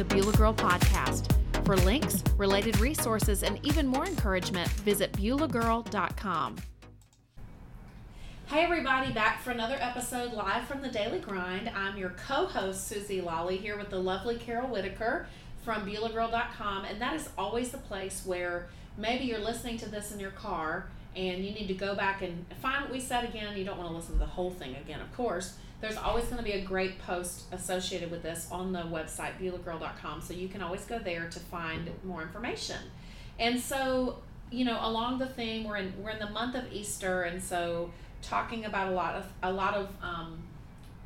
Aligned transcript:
the 0.00 0.14
Beulah 0.14 0.32
Girl 0.32 0.54
Podcast. 0.54 1.30
For 1.66 1.76
links, 1.76 2.24
related 2.38 2.80
resources, 2.80 3.42
and 3.42 3.60
even 3.66 3.86
more 3.86 4.06
encouragement, 4.06 4.66
visit 4.70 5.12
BeulahGirl.com. 5.12 6.56
Hey, 8.46 8.64
everybody, 8.64 9.12
back 9.12 9.42
for 9.42 9.50
another 9.50 9.76
episode 9.78 10.32
live 10.32 10.64
from 10.64 10.80
the 10.80 10.88
Daily 10.88 11.18
Grind. 11.18 11.68
I'm 11.68 11.98
your 11.98 12.14
co 12.26 12.46
host, 12.46 12.88
Suzy 12.88 13.20
Lolley, 13.20 13.58
here 13.58 13.76
with 13.76 13.90
the 13.90 13.98
lovely 13.98 14.36
Carol 14.36 14.68
Whitaker 14.68 15.26
from 15.66 15.86
BeulahGirl.com. 15.86 16.86
And 16.86 16.98
that 17.02 17.12
is 17.12 17.28
always 17.36 17.68
the 17.68 17.76
place 17.76 18.22
where 18.24 18.70
maybe 18.96 19.24
you're 19.24 19.38
listening 19.38 19.76
to 19.80 19.88
this 19.90 20.12
in 20.12 20.18
your 20.18 20.30
car 20.30 20.88
and 21.14 21.44
you 21.44 21.52
need 21.52 21.68
to 21.68 21.74
go 21.74 21.94
back 21.94 22.22
and 22.22 22.46
find 22.62 22.84
what 22.84 22.90
we 22.90 23.00
said 23.00 23.24
again. 23.24 23.54
You 23.54 23.66
don't 23.66 23.76
want 23.76 23.90
to 23.90 23.96
listen 23.96 24.14
to 24.14 24.18
the 24.18 24.24
whole 24.24 24.50
thing 24.50 24.76
again, 24.76 25.02
of 25.02 25.14
course 25.14 25.56
there's 25.80 25.96
always 25.96 26.24
going 26.26 26.36
to 26.36 26.42
be 26.42 26.52
a 26.52 26.60
great 26.62 26.98
post 27.00 27.44
associated 27.52 28.10
with 28.10 28.22
this 28.22 28.48
on 28.50 28.72
the 28.72 28.80
website, 28.80 29.38
BeulahGirl.com. 29.40 30.20
So 30.20 30.34
you 30.34 30.48
can 30.48 30.62
always 30.62 30.84
go 30.84 30.98
there 30.98 31.28
to 31.30 31.40
find 31.40 31.90
more 32.04 32.22
information. 32.22 32.76
And 33.38 33.58
so, 33.58 34.18
you 34.50 34.64
know, 34.64 34.78
along 34.82 35.18
the 35.18 35.26
theme, 35.26 35.64
we're 35.64 35.78
in 35.78 35.94
we're 36.02 36.10
in 36.10 36.18
the 36.18 36.28
month 36.28 36.54
of 36.54 36.70
Easter, 36.72 37.22
and 37.22 37.42
so 37.42 37.90
talking 38.20 38.66
about 38.66 38.88
a 38.88 38.94
lot 38.94 39.14
of 39.14 39.32
a 39.42 39.50
lot 39.50 39.74
of 39.74 39.88
um, 40.02 40.42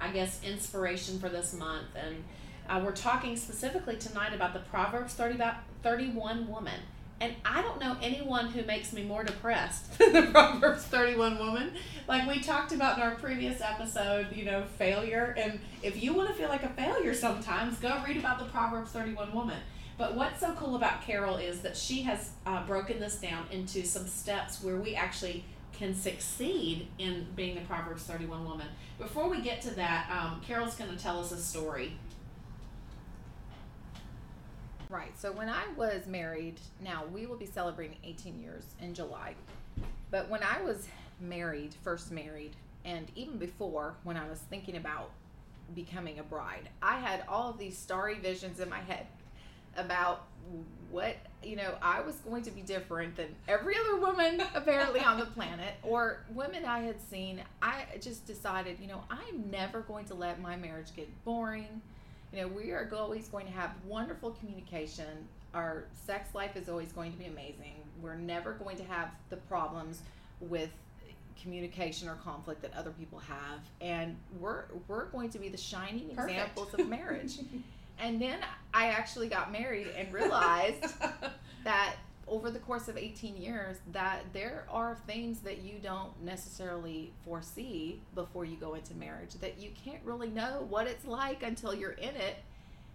I 0.01 0.11
guess 0.11 0.43
inspiration 0.43 1.21
for 1.21 1.29
this 1.29 1.55
month, 1.55 1.87
and 1.95 2.25
uh, 2.69 2.83
we're 2.85 2.93
talking 2.93 3.37
specifically 3.37 3.97
tonight 3.97 4.35
about 4.35 4.53
the 4.53 4.61
Proverbs 4.61 5.15
30 5.15 5.37
about 5.37 5.57
31 5.83 6.49
woman. 6.49 6.81
And 7.21 7.35
I 7.45 7.63
don't 7.63 7.81
know 7.81 7.97
anyone 8.03 8.49
who 8.49 8.63
makes 8.65 8.93
me 8.93 9.03
more 9.03 9.25
depressed 9.25 9.99
than 9.99 10.13
the 10.13 10.23
Proverbs 10.23 10.85
31 10.85 11.39
woman. 11.39 11.73
Like 12.09 12.29
we 12.29 12.41
talked 12.41 12.73
about 12.73 12.99
in 12.99 13.03
our 13.03 13.15
previous 13.15 13.61
episode, 13.61 14.35
you 14.35 14.45
know, 14.45 14.65
failure. 14.79 15.35
And 15.39 15.61
if 15.83 16.03
you 16.03 16.13
want 16.13 16.29
to 16.29 16.35
feel 16.35 16.49
like 16.49 16.65
a 16.65 16.69
failure 16.71 17.15
sometimes, 17.15 17.79
go 17.79 18.03
read 18.07 18.17
about 18.17 18.39
the 18.39 18.47
Proverbs 18.47 18.91
31 18.91 19.33
woman. 19.33 19.59
But 19.97 20.17
what's 20.17 20.41
so 20.41 20.53
cool 20.55 20.75
about 20.75 21.03
Carol 21.03 21.37
is 21.37 21.61
that 21.61 21.77
she 21.77 22.03
has 22.03 22.31
uh, 22.47 22.67
broken 22.67 22.99
this 22.99 23.17
down 23.17 23.47
into 23.53 23.85
some 23.85 24.09
steps 24.09 24.63
where 24.63 24.77
we 24.77 24.97
actually 24.97 25.45
can 25.73 25.95
succeed 25.95 26.89
in 26.99 27.27
being 27.37 27.55
the 27.55 27.61
Proverbs 27.63 28.03
31 28.05 28.45
woman. 28.45 28.67
Before 28.99 29.29
we 29.29 29.41
get 29.41 29.61
to 29.63 29.71
that, 29.77 30.09
um, 30.11 30.41
Carol's 30.41 30.75
going 30.77 30.91
to 30.91 31.01
tell 31.01 31.21
us 31.21 31.33
a 31.33 31.39
story 31.39 31.97
Right. 34.95 35.19
So 35.19 35.33
when 35.33 35.49
I 35.49 35.65
was 35.77 36.07
married, 36.07 36.61
now 36.81 37.03
we 37.13 37.27
will 37.27 37.37
be 37.37 37.47
celebrating 37.47 37.97
18 38.05 38.39
years 38.39 38.63
in 38.81 38.95
July. 38.95 39.35
But 40.13 40.31
when 40.31 40.45
I 40.45 40.63
was 40.63 40.87
married, 41.21 41.75
first 41.83 42.13
married, 42.13 42.53
and 42.85 43.11
even 43.17 43.37
before 43.37 43.97
when 44.05 44.17
I 44.17 44.29
was 44.29 44.39
thinking 44.39 44.77
about 44.77 45.11
becoming 45.75 46.21
a 46.21 46.23
bride, 46.23 46.69
I 46.81 47.01
had 47.01 47.25
all 47.29 47.51
of 47.51 47.59
these 47.59 47.77
starry 47.77 48.21
visions 48.21 48.61
in 48.61 48.71
my 48.71 48.79
head 48.83 49.09
about 49.77 50.27
what, 50.93 51.17
you 51.43 51.57
know, 51.57 51.75
I 51.83 52.01
was 52.01 52.15
going 52.19 52.45
to 52.45 52.53
be 52.53 52.61
different 52.61 53.17
than 53.17 53.35
every 53.49 53.75
other 53.77 53.97
woman 53.97 54.45
apparently 54.55 55.01
on 55.01 55.19
the 55.19 55.27
planet 55.27 55.75
or 55.83 56.21
women 56.33 56.65
I 56.65 56.83
had 56.83 57.01
seen. 57.11 57.43
I 57.61 57.83
just 58.01 58.29
decided, 58.29 58.79
you 58.79 58.87
know, 58.87 59.03
I'm 59.11 59.51
never 59.51 59.81
going 59.81 60.05
to 60.05 60.15
let 60.15 60.41
my 60.41 60.55
marriage 60.55 60.95
get 60.95 61.09
boring 61.25 61.83
you 62.35 62.41
know, 62.41 62.49
we 62.49 62.73
are 62.73 62.91
always 62.97 63.29
going 63.29 63.47
to 63.47 63.53
have 63.53 63.71
wonderful 63.87 64.31
communication. 64.33 65.29
Our 65.55 65.85
sex 66.07 66.35
life 66.35 66.57
is 66.57 66.69
always 66.69 66.91
going 66.91 67.13
to 67.13 67.19
be 67.19 67.27
amazing. 67.27 67.77
We're 68.03 68.17
never 68.17 68.53
going 68.55 68.77
to 68.79 68.85
have 68.85 69.11
the 69.31 69.37
problems 69.37 70.03
with 70.41 70.71
communication 71.41 72.09
or 72.09 72.15
conflict 72.17 72.63
that 72.63 72.73
other 72.77 72.93
people 72.93 73.19
have 73.19 73.59
and 73.81 74.17
we're 74.41 74.65
we're 74.87 75.07
going 75.07 75.29
to 75.29 75.39
be 75.39 75.49
the 75.49 75.59
shining 75.59 76.09
Perfect. 76.15 76.31
examples 76.31 76.75
of 76.75 76.89
marriage 76.89 77.39
and 77.99 78.23
then 78.23 78.39
i 78.73 78.87
actually 78.87 79.27
got 79.27 79.51
married 79.51 79.89
and 79.99 80.13
realized 80.13 80.95
that 81.65 81.97
over 82.27 82.51
the 82.51 82.59
course 82.59 82.89
of 82.89 82.97
18 82.97 83.37
years 83.37 83.79
that 83.93 84.21
there 84.33 84.67
are 84.71 84.97
things 85.07 85.41
that 85.41 85.63
you 85.63 85.79
don't 85.83 86.11
necessarily 86.23 87.13
foresee 87.25 88.01
before 88.15 88.45
you 88.45 88.57
go 88.57 88.75
into 88.75 88.95
marriage 88.95 89.35
that 89.41 89.59
you 89.59 89.71
can't 89.85 90.03
really 90.05 90.29
know 90.29 90.67
what 90.69 90.87
it's 90.87 91.05
like 91.05 91.43
until 91.43 91.75
you're 91.75 91.93
in 91.93 92.15
it. 92.17 92.37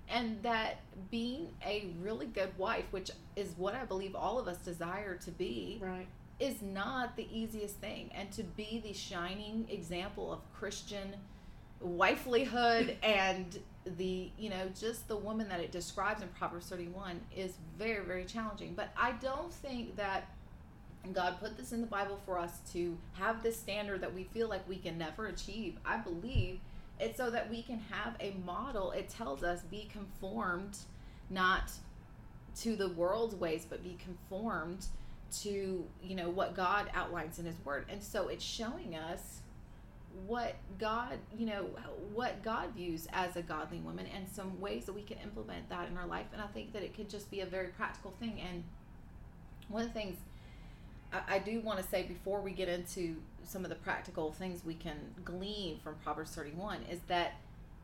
And 0.10 0.42
that 0.42 0.78
being 1.12 1.50
a 1.66 1.90
really 2.02 2.26
good 2.26 2.58
wife 2.58 2.86
which 2.92 3.12
is 3.36 3.54
what 3.58 3.76
i 3.76 3.86
believe 3.86 4.16
all 4.16 4.40
of 4.40 4.48
us 4.48 4.58
desire 4.58 5.16
to 5.16 5.32
be 5.32 5.80
right. 5.82 6.08
is 6.40 6.62
not 6.62 7.16
the 7.16 7.28
easiest 7.32 7.76
thing. 7.76 8.10
And 8.16 8.32
to 8.32 8.44
be 8.44 8.82
the 8.84 8.94
shining 8.94 9.68
example 9.70 10.34
of 10.34 10.40
christian 10.54 11.16
wifelyhood 11.86 12.96
and 13.04 13.60
the 13.98 14.30
you 14.38 14.50
know 14.50 14.70
just 14.80 15.08
the 15.08 15.16
woman 15.16 15.48
that 15.50 15.60
it 15.60 15.72
describes 15.72 16.22
in 16.22 16.28
proverbs 16.30 16.68
31 16.68 17.20
is 17.36 17.54
very 17.78 18.04
very 18.06 18.26
challenging. 18.26 18.74
But 18.76 18.90
i 18.98 19.12
don't 19.14 19.54
think 19.54 19.96
that 19.96 20.30
god 21.14 21.40
put 21.40 21.58
this 21.58 21.72
in 21.72 21.82
the 21.82 21.88
bible 21.88 22.20
for 22.26 22.38
us 22.38 22.60
to 22.74 22.98
have 23.14 23.42
this 23.42 23.58
standard 23.58 24.02
that 24.02 24.14
we 24.14 24.26
feel 24.26 24.50
like 24.50 24.68
we 24.68 24.78
can 24.78 24.98
never 24.98 25.28
achieve. 25.28 25.78
I 25.86 25.98
believe 25.98 26.60
it's 27.00 27.18
so 27.18 27.30
that 27.30 27.50
we 27.50 27.62
can 27.62 27.80
have 27.90 28.16
a 28.20 28.34
model. 28.46 28.92
It 28.92 29.08
tells 29.10 29.42
us 29.44 29.62
be 29.64 29.90
conformed 29.92 30.78
not 31.30 31.72
to 32.58 32.76
the 32.76 32.90
world's 32.90 33.36
ways 33.36 33.66
but 33.70 33.84
be 33.84 33.98
conformed 34.04 34.86
to 35.32 35.86
you 36.04 36.16
know 36.16 36.30
what 36.30 36.56
god 36.56 36.90
outlines 36.94 37.40
in 37.40 37.46
his 37.46 37.56
word. 37.64 37.86
And 37.90 38.02
so 38.04 38.28
it's 38.28 38.44
showing 38.44 38.96
us 38.96 39.40
what 40.26 40.56
God, 40.80 41.18
you 41.38 41.46
know, 41.46 41.70
what 42.14 42.44
God 42.44 42.74
views 42.76 43.08
as 43.14 43.36
a 43.36 43.42
godly 43.42 43.80
woman 43.80 44.06
and 44.16 44.28
some 44.28 44.60
ways 44.60 44.86
that 44.86 44.94
we 44.94 45.02
can 45.02 45.18
implement 45.20 45.70
that 45.70 45.90
in 45.90 45.98
our 45.98 46.08
life. 46.08 46.28
And 46.34 46.42
I 46.42 46.48
think 46.48 46.74
that 46.74 46.84
it 46.84 46.96
could 46.96 47.10
just 47.10 47.30
be 47.32 47.42
a 47.42 47.46
very 47.46 47.68
practical 47.68 48.14
thing. 48.20 48.40
And 48.48 48.64
one 49.68 49.84
of 49.84 49.88
the 49.88 49.94
things 49.94 50.18
I, 51.12 51.36
I 51.36 51.40
do 51.40 51.60
want 51.62 51.80
to 51.80 51.88
say 51.88 52.04
before 52.04 52.42
we 52.42 52.52
get 52.52 52.70
into 52.70 53.18
some 53.44 53.64
of 53.64 53.70
the 53.70 53.76
practical 53.76 54.32
things 54.32 54.64
we 54.64 54.76
can 54.76 54.98
glean 55.24 55.80
from 55.80 55.96
Proverbs 56.04 56.32
31 56.32 56.84
is 56.90 57.00
that 57.08 57.36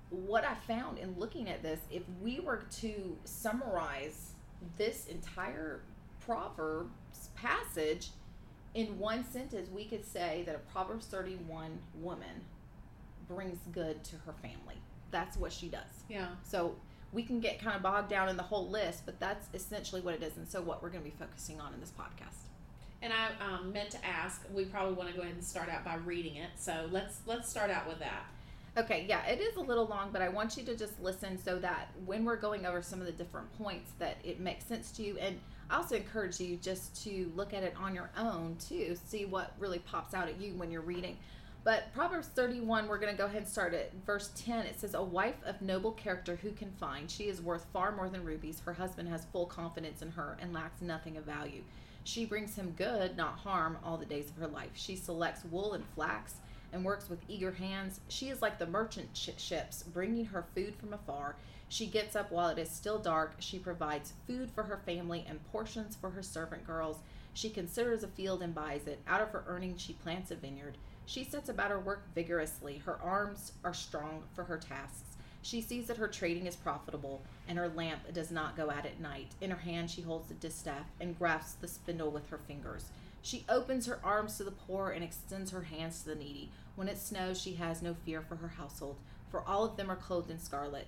what 0.09 0.45
I 0.45 0.53
found 0.67 0.99
in 0.99 1.15
looking 1.17 1.49
at 1.49 1.63
this, 1.63 1.79
if 1.89 2.03
we 2.21 2.39
were 2.39 2.63
to 2.77 3.17
summarize 3.23 4.33
this 4.77 5.07
entire 5.07 5.81
Proverbs 6.25 6.89
passage, 7.35 8.09
in 8.75 8.99
one 8.99 9.25
sentence, 9.31 9.69
we 9.73 9.85
could 9.85 10.05
say 10.05 10.43
that 10.45 10.53
a 10.53 10.59
Proverbs 10.71 11.07
31 11.07 11.79
woman 11.95 12.43
brings 13.27 13.57
good 13.71 14.03
to 14.03 14.17
her 14.17 14.33
family. 14.41 14.75
That's 15.11 15.37
what 15.37 15.53
she 15.53 15.69
does. 15.69 16.03
Yeah. 16.09 16.27
So 16.43 16.75
we 17.13 17.23
can 17.23 17.39
get 17.39 17.59
kind 17.59 17.75
of 17.75 17.81
bogged 17.81 18.09
down 18.09 18.27
in 18.27 18.35
the 18.35 18.43
whole 18.43 18.69
list, 18.69 19.03
but 19.05 19.17
that's 19.19 19.47
essentially 19.53 20.01
what 20.01 20.13
it 20.13 20.21
is. 20.21 20.35
And 20.35 20.47
so, 20.47 20.61
what 20.61 20.83
we're 20.83 20.89
going 20.89 21.03
to 21.03 21.09
be 21.09 21.15
focusing 21.17 21.61
on 21.61 21.73
in 21.73 21.79
this 21.79 21.93
podcast. 21.97 22.35
And 23.01 23.13
I 23.13 23.29
um, 23.43 23.71
meant 23.71 23.91
to 23.91 24.05
ask. 24.05 24.41
We 24.53 24.65
probably 24.65 24.93
want 24.93 25.09
to 25.09 25.15
go 25.15 25.21
ahead 25.21 25.35
and 25.35 25.43
start 25.43 25.69
out 25.69 25.85
by 25.85 25.95
reading 25.95 26.35
it. 26.35 26.49
So 26.57 26.87
let's 26.91 27.19
let's 27.25 27.49
start 27.49 27.71
out 27.71 27.87
with 27.87 27.99
that. 27.99 28.25
Okay, 28.77 29.05
yeah, 29.07 29.25
it 29.25 29.39
is 29.39 29.55
a 29.55 29.61
little 29.61 29.85
long, 29.85 30.09
but 30.11 30.21
I 30.21 30.27
want 30.27 30.57
you 30.57 30.63
to 30.63 30.75
just 30.75 31.01
listen 31.01 31.41
so 31.41 31.57
that 31.59 31.91
when 32.05 32.25
we're 32.25 32.35
going 32.35 32.65
over 32.65 32.81
some 32.81 32.99
of 32.99 33.05
the 33.05 33.13
different 33.13 33.57
points, 33.57 33.91
that 33.99 34.17
it 34.21 34.41
makes 34.41 34.65
sense 34.65 34.91
to 34.93 35.03
you. 35.03 35.17
And 35.17 35.39
I 35.69 35.77
also 35.77 35.95
encourage 35.95 36.39
you 36.39 36.57
just 36.57 37.03
to 37.03 37.31
look 37.35 37.53
at 37.53 37.63
it 37.63 37.73
on 37.79 37.95
your 37.95 38.11
own 38.17 38.57
too, 38.59 38.95
see 39.07 39.25
what 39.25 39.53
really 39.59 39.79
pops 39.79 40.13
out 40.13 40.27
at 40.27 40.39
you 40.39 40.53
when 40.53 40.71
you're 40.71 40.81
reading. 40.81 41.17
But 41.63 41.91
Proverbs 41.95 42.27
31, 42.27 42.87
we're 42.87 42.99
going 42.99 43.11
to 43.11 43.17
go 43.17 43.25
ahead 43.25 43.41
and 43.41 43.47
start 43.47 43.73
at 43.73 43.91
verse 44.05 44.29
10. 44.35 44.67
It 44.67 44.79
says, 44.79 44.93
A 44.93 45.01
wife 45.01 45.37
of 45.43 45.63
noble 45.63 45.93
character 45.93 46.35
who 46.35 46.51
can 46.51 46.71
find? 46.73 47.09
She 47.09 47.23
is 47.23 47.41
worth 47.41 47.65
far 47.73 47.91
more 47.91 48.07
than 48.07 48.23
rubies. 48.23 48.59
Her 48.59 48.73
husband 48.73 49.09
has 49.09 49.25
full 49.25 49.47
confidence 49.47 50.03
in 50.03 50.11
her 50.11 50.37
and 50.39 50.53
lacks 50.53 50.83
nothing 50.83 51.17
of 51.17 51.23
value. 51.23 51.63
She 52.03 52.23
brings 52.23 52.53
him 52.53 52.75
good, 52.77 53.17
not 53.17 53.39
harm, 53.39 53.79
all 53.83 53.97
the 53.97 54.05
days 54.05 54.29
of 54.29 54.35
her 54.35 54.47
life. 54.47 54.69
She 54.75 54.95
selects 54.95 55.43
wool 55.43 55.73
and 55.73 55.83
flax 55.95 56.35
and 56.71 56.85
works 56.85 57.09
with 57.09 57.19
eager 57.27 57.53
hands. 57.53 57.99
She 58.09 58.29
is 58.29 58.43
like 58.43 58.59
the 58.59 58.67
merchant 58.67 59.17
ships, 59.35 59.81
bringing 59.81 60.25
her 60.25 60.45
food 60.53 60.75
from 60.75 60.93
afar. 60.93 61.35
She 61.67 61.87
gets 61.87 62.15
up 62.15 62.31
while 62.31 62.49
it 62.49 62.59
is 62.59 62.69
still 62.69 62.99
dark. 62.99 63.35
She 63.39 63.59
provides 63.59 64.13
food 64.27 64.51
for 64.51 64.63
her 64.63 64.81
family 64.85 65.25
and 65.27 65.43
portions 65.51 65.95
for 65.95 66.11
her 66.11 66.23
servant 66.23 66.65
girls. 66.65 66.97
She 67.33 67.49
considers 67.49 68.03
a 68.03 68.07
field 68.07 68.41
and 68.41 68.55
buys 68.55 68.87
it. 68.87 69.01
Out 69.07 69.21
of 69.21 69.31
her 69.31 69.43
earnings, 69.47 69.81
she 69.81 69.93
plants 69.93 70.31
a 70.31 70.35
vineyard. 70.35 70.77
She 71.05 71.23
sets 71.23 71.49
about 71.49 71.71
her 71.71 71.79
work 71.79 72.03
vigorously. 72.15 72.77
Her 72.77 72.99
arms 73.01 73.51
are 73.63 73.73
strong 73.73 74.23
for 74.33 74.45
her 74.45 74.57
tasks. 74.57 75.17
She 75.41 75.61
sees 75.61 75.87
that 75.87 75.97
her 75.97 76.07
trading 76.07 76.47
is 76.47 76.55
profitable, 76.55 77.21
and 77.47 77.57
her 77.59 77.69
lamp 77.69 78.11
does 78.13 78.31
not 78.31 78.57
go 78.57 78.71
out 78.71 78.85
at 78.85 78.99
night. 78.99 79.33
In 79.41 79.51
her 79.51 79.57
hand, 79.57 79.91
she 79.91 80.01
holds 80.01 80.27
the 80.27 80.33
distaff 80.33 80.87
and 80.99 81.17
grasps 81.19 81.53
the 81.53 81.67
spindle 81.67 82.09
with 82.09 82.29
her 82.29 82.39
fingers. 82.47 82.85
She 83.21 83.45
opens 83.47 83.85
her 83.85 83.99
arms 84.03 84.37
to 84.37 84.43
the 84.43 84.51
poor 84.51 84.89
and 84.89 85.03
extends 85.03 85.51
her 85.51 85.61
hands 85.61 86.01
to 86.01 86.09
the 86.09 86.15
needy. 86.15 86.51
When 86.75 86.87
it 86.87 86.97
snows, 86.97 87.39
she 87.39 87.53
has 87.55 87.81
no 87.81 87.93
fear 87.93 88.21
for 88.21 88.37
her 88.37 88.47
household, 88.47 88.97
for 89.29 89.41
all 89.47 89.63
of 89.63 89.77
them 89.77 89.91
are 89.91 89.95
clothed 89.95 90.31
in 90.31 90.39
scarlet. 90.39 90.87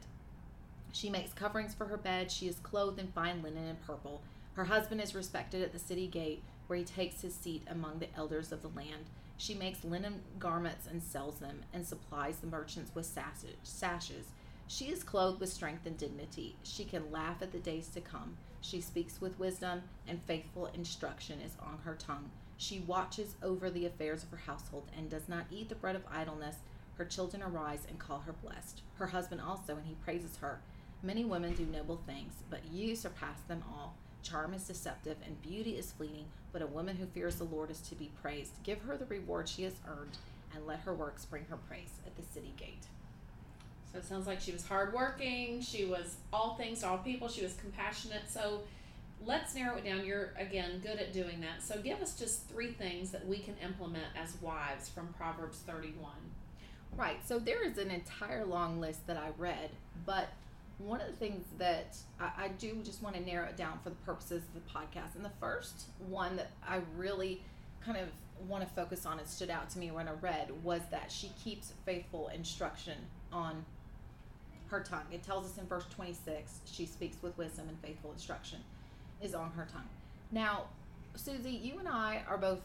She 0.97 1.11
makes 1.11 1.31
coverings 1.31 1.75
for 1.75 1.85
her 1.85 1.97
bed. 1.97 2.31
She 2.31 2.47
is 2.47 2.57
clothed 2.57 2.97
in 2.97 3.09
fine 3.09 3.43
linen 3.43 3.67
and 3.67 3.79
purple. 3.85 4.23
Her 4.53 4.65
husband 4.65 4.99
is 4.99 5.13
respected 5.13 5.61
at 5.61 5.71
the 5.71 5.77
city 5.77 6.07
gate, 6.07 6.41
where 6.65 6.79
he 6.79 6.83
takes 6.83 7.21
his 7.21 7.35
seat 7.35 7.61
among 7.69 7.99
the 7.99 8.11
elders 8.17 8.51
of 8.51 8.63
the 8.63 8.69
land. 8.69 9.05
She 9.37 9.53
makes 9.53 9.83
linen 9.83 10.21
garments 10.39 10.87
and 10.89 11.03
sells 11.03 11.35
them, 11.37 11.61
and 11.71 11.85
supplies 11.85 12.37
the 12.37 12.47
merchants 12.47 12.89
with 12.95 13.05
sashes. 13.05 14.25
She 14.65 14.85
is 14.85 15.03
clothed 15.03 15.39
with 15.39 15.53
strength 15.53 15.85
and 15.85 15.95
dignity. 15.99 16.55
She 16.63 16.83
can 16.83 17.11
laugh 17.11 17.43
at 17.43 17.51
the 17.51 17.59
days 17.59 17.89
to 17.89 18.01
come. 18.01 18.35
She 18.61 18.81
speaks 18.81 19.21
with 19.21 19.37
wisdom, 19.37 19.83
and 20.07 20.19
faithful 20.23 20.65
instruction 20.73 21.41
is 21.41 21.51
on 21.61 21.77
her 21.85 21.93
tongue. 21.93 22.31
She 22.57 22.79
watches 22.79 23.35
over 23.43 23.69
the 23.69 23.85
affairs 23.85 24.23
of 24.23 24.31
her 24.31 24.37
household 24.37 24.89
and 24.97 25.11
does 25.11 25.29
not 25.29 25.45
eat 25.51 25.69
the 25.69 25.75
bread 25.75 25.95
of 25.95 26.07
idleness. 26.11 26.55
Her 26.95 27.05
children 27.05 27.43
arise 27.43 27.85
and 27.87 27.99
call 27.99 28.21
her 28.21 28.33
blessed. 28.33 28.81
Her 28.95 29.05
husband 29.05 29.41
also, 29.41 29.75
and 29.75 29.85
he 29.85 29.93
praises 30.03 30.37
her. 30.37 30.59
Many 31.03 31.25
women 31.25 31.53
do 31.53 31.65
noble 31.65 32.01
things, 32.07 32.33
but 32.49 32.61
you 32.71 32.95
surpass 32.95 33.39
them 33.47 33.63
all. 33.69 33.95
Charm 34.23 34.53
is 34.53 34.67
deceptive, 34.67 35.17
and 35.25 35.41
beauty 35.41 35.77
is 35.77 35.91
fleeting, 35.91 36.25
but 36.51 36.61
a 36.61 36.67
woman 36.67 36.97
who 36.97 37.05
fears 37.05 37.35
the 37.35 37.43
Lord 37.43 37.69
is 37.69 37.79
to 37.81 37.95
be 37.95 38.11
praised. 38.21 38.51
Give 38.63 38.81
her 38.81 38.97
the 38.97 39.05
reward 39.05 39.47
she 39.47 39.63
has 39.63 39.75
earned, 39.87 40.17
and 40.53 40.65
let 40.65 40.79
her 40.81 40.93
works 40.93 41.25
bring 41.25 41.45
her 41.45 41.57
praise 41.57 41.91
at 42.05 42.15
the 42.15 42.23
city 42.23 42.53
gate. 42.57 42.87
So 43.91 43.99
it 43.99 44.05
sounds 44.05 44.27
like 44.27 44.41
she 44.41 44.51
was 44.51 44.65
hardworking. 44.65 45.61
She 45.61 45.85
was 45.85 46.17
all 46.33 46.55
things 46.55 46.81
to 46.81 46.87
all 46.87 46.97
people. 46.97 47.27
She 47.29 47.43
was 47.43 47.53
compassionate. 47.53 48.23
So 48.29 48.61
let's 49.25 49.55
narrow 49.55 49.77
it 49.77 49.85
down. 49.85 50.05
You're 50.05 50.33
again 50.37 50.79
good 50.83 50.99
at 50.99 51.13
doing 51.13 51.39
that. 51.41 51.63
So 51.63 51.79
give 51.81 52.01
us 52.01 52.17
just 52.17 52.47
three 52.49 52.71
things 52.71 53.11
that 53.11 53.25
we 53.25 53.39
can 53.39 53.55
implement 53.63 54.05
as 54.21 54.35
wives 54.41 54.89
from 54.89 55.07
Proverbs 55.17 55.59
31. 55.65 56.11
Right. 56.95 57.25
So 57.25 57.39
there 57.39 57.65
is 57.65 57.77
an 57.77 57.91
entire 57.91 58.45
long 58.45 58.79
list 58.79 59.07
that 59.07 59.17
I 59.17 59.29
read, 59.37 59.69
but 60.05 60.29
one 60.77 61.01
of 61.01 61.07
the 61.07 61.13
things 61.13 61.45
that 61.57 61.97
I, 62.19 62.45
I 62.45 62.47
do 62.59 62.75
just 62.83 63.01
want 63.01 63.15
to 63.15 63.21
narrow 63.21 63.47
it 63.47 63.57
down 63.57 63.79
for 63.83 63.89
the 63.89 63.95
purposes 63.97 64.43
of 64.43 64.53
the 64.53 64.69
podcast. 64.69 65.15
And 65.15 65.25
the 65.25 65.31
first 65.39 65.85
one 66.07 66.35
that 66.35 66.51
I 66.67 66.81
really 66.95 67.41
kind 67.83 67.97
of 67.97 68.07
want 68.47 68.67
to 68.67 68.69
focus 68.75 69.05
on 69.05 69.17
and 69.19 69.27
stood 69.27 69.49
out 69.49 69.69
to 69.71 69.79
me 69.79 69.89
when 69.91 70.07
I 70.07 70.11
read 70.21 70.51
was 70.63 70.81
that 70.91 71.11
she 71.11 71.31
keeps 71.43 71.73
faithful 71.85 72.27
instruction 72.29 72.97
on 73.33 73.65
her 74.67 74.81
tongue. 74.81 75.05
It 75.11 75.23
tells 75.23 75.45
us 75.45 75.57
in 75.57 75.65
verse 75.65 75.85
26 75.95 76.59
she 76.65 76.85
speaks 76.85 77.17
with 77.21 77.37
wisdom 77.37 77.69
and 77.69 77.79
faithful 77.79 78.11
instruction 78.11 78.59
is 79.21 79.33
on 79.33 79.51
her 79.51 79.67
tongue. 79.71 79.87
Now, 80.31 80.65
Suzy, 81.15 81.51
you 81.51 81.79
and 81.79 81.87
I 81.87 82.21
are 82.27 82.37
both 82.37 82.59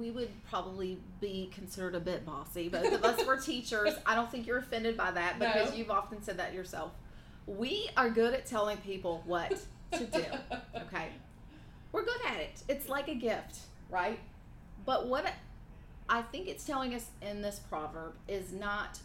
we 0.00 0.10
would 0.10 0.30
probably 0.48 0.96
be 1.20 1.50
considered 1.54 1.94
a 1.94 2.00
bit 2.00 2.24
bossy. 2.24 2.70
Both 2.70 2.94
of 2.94 3.04
us 3.04 3.26
were 3.26 3.36
teachers. 3.42 3.92
I 4.06 4.14
don't 4.14 4.30
think 4.30 4.46
you're 4.46 4.56
offended 4.56 4.96
by 4.96 5.10
that 5.10 5.38
because 5.38 5.70
No. 5.70 5.76
you've 5.76 5.90
often 5.90 6.22
said 6.22 6.38
that 6.38 6.54
yourself. 6.54 6.92
We 7.46 7.88
are 7.96 8.08
good 8.10 8.34
at 8.34 8.46
telling 8.46 8.76
people 8.78 9.22
what 9.26 9.58
to 9.92 10.04
do. 10.06 10.24
Okay. 10.94 11.08
We're 11.92 12.04
good 12.04 12.20
at 12.28 12.38
it. 12.38 12.62
It's 12.68 12.88
like 12.88 13.08
a 13.08 13.14
gift, 13.14 13.60
right? 13.90 14.18
But 14.84 15.06
what 15.08 15.26
I 16.08 16.20
think 16.22 16.48
it's 16.48 16.64
telling 16.64 16.94
us 16.94 17.06
in 17.22 17.40
this 17.40 17.58
proverb 17.60 18.14
is 18.28 18.52
not 18.52 18.98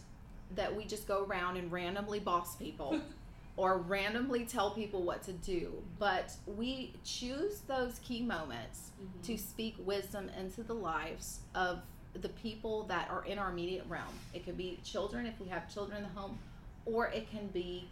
that 0.54 0.74
we 0.74 0.84
just 0.84 1.06
go 1.08 1.24
around 1.24 1.56
and 1.56 1.70
randomly 1.72 2.20
boss 2.20 2.56
people 2.56 3.00
or 3.56 3.78
randomly 3.78 4.44
tell 4.44 4.70
people 4.72 5.02
what 5.02 5.22
to 5.24 5.32
do, 5.32 5.72
but 5.98 6.32
we 6.46 6.92
choose 7.04 7.60
those 7.68 7.98
key 8.00 8.22
moments 8.22 8.90
Mhm. 9.02 9.22
to 9.26 9.38
speak 9.38 9.76
wisdom 9.78 10.28
into 10.38 10.62
the 10.62 10.74
lives 10.74 11.40
of 11.54 11.80
the 12.14 12.28
people 12.30 12.82
that 12.84 13.08
are 13.10 13.24
in 13.24 13.38
our 13.38 13.50
immediate 13.50 13.84
realm. 13.88 14.12
It 14.34 14.44
could 14.44 14.56
be 14.58 14.78
children 14.84 15.24
if 15.26 15.38
we 15.40 15.48
have 15.48 15.72
children 15.72 15.98
in 15.98 16.02
the 16.02 16.20
home, 16.20 16.38
or 16.86 17.06
it 17.08 17.30
can 17.30 17.46
be 17.48 17.88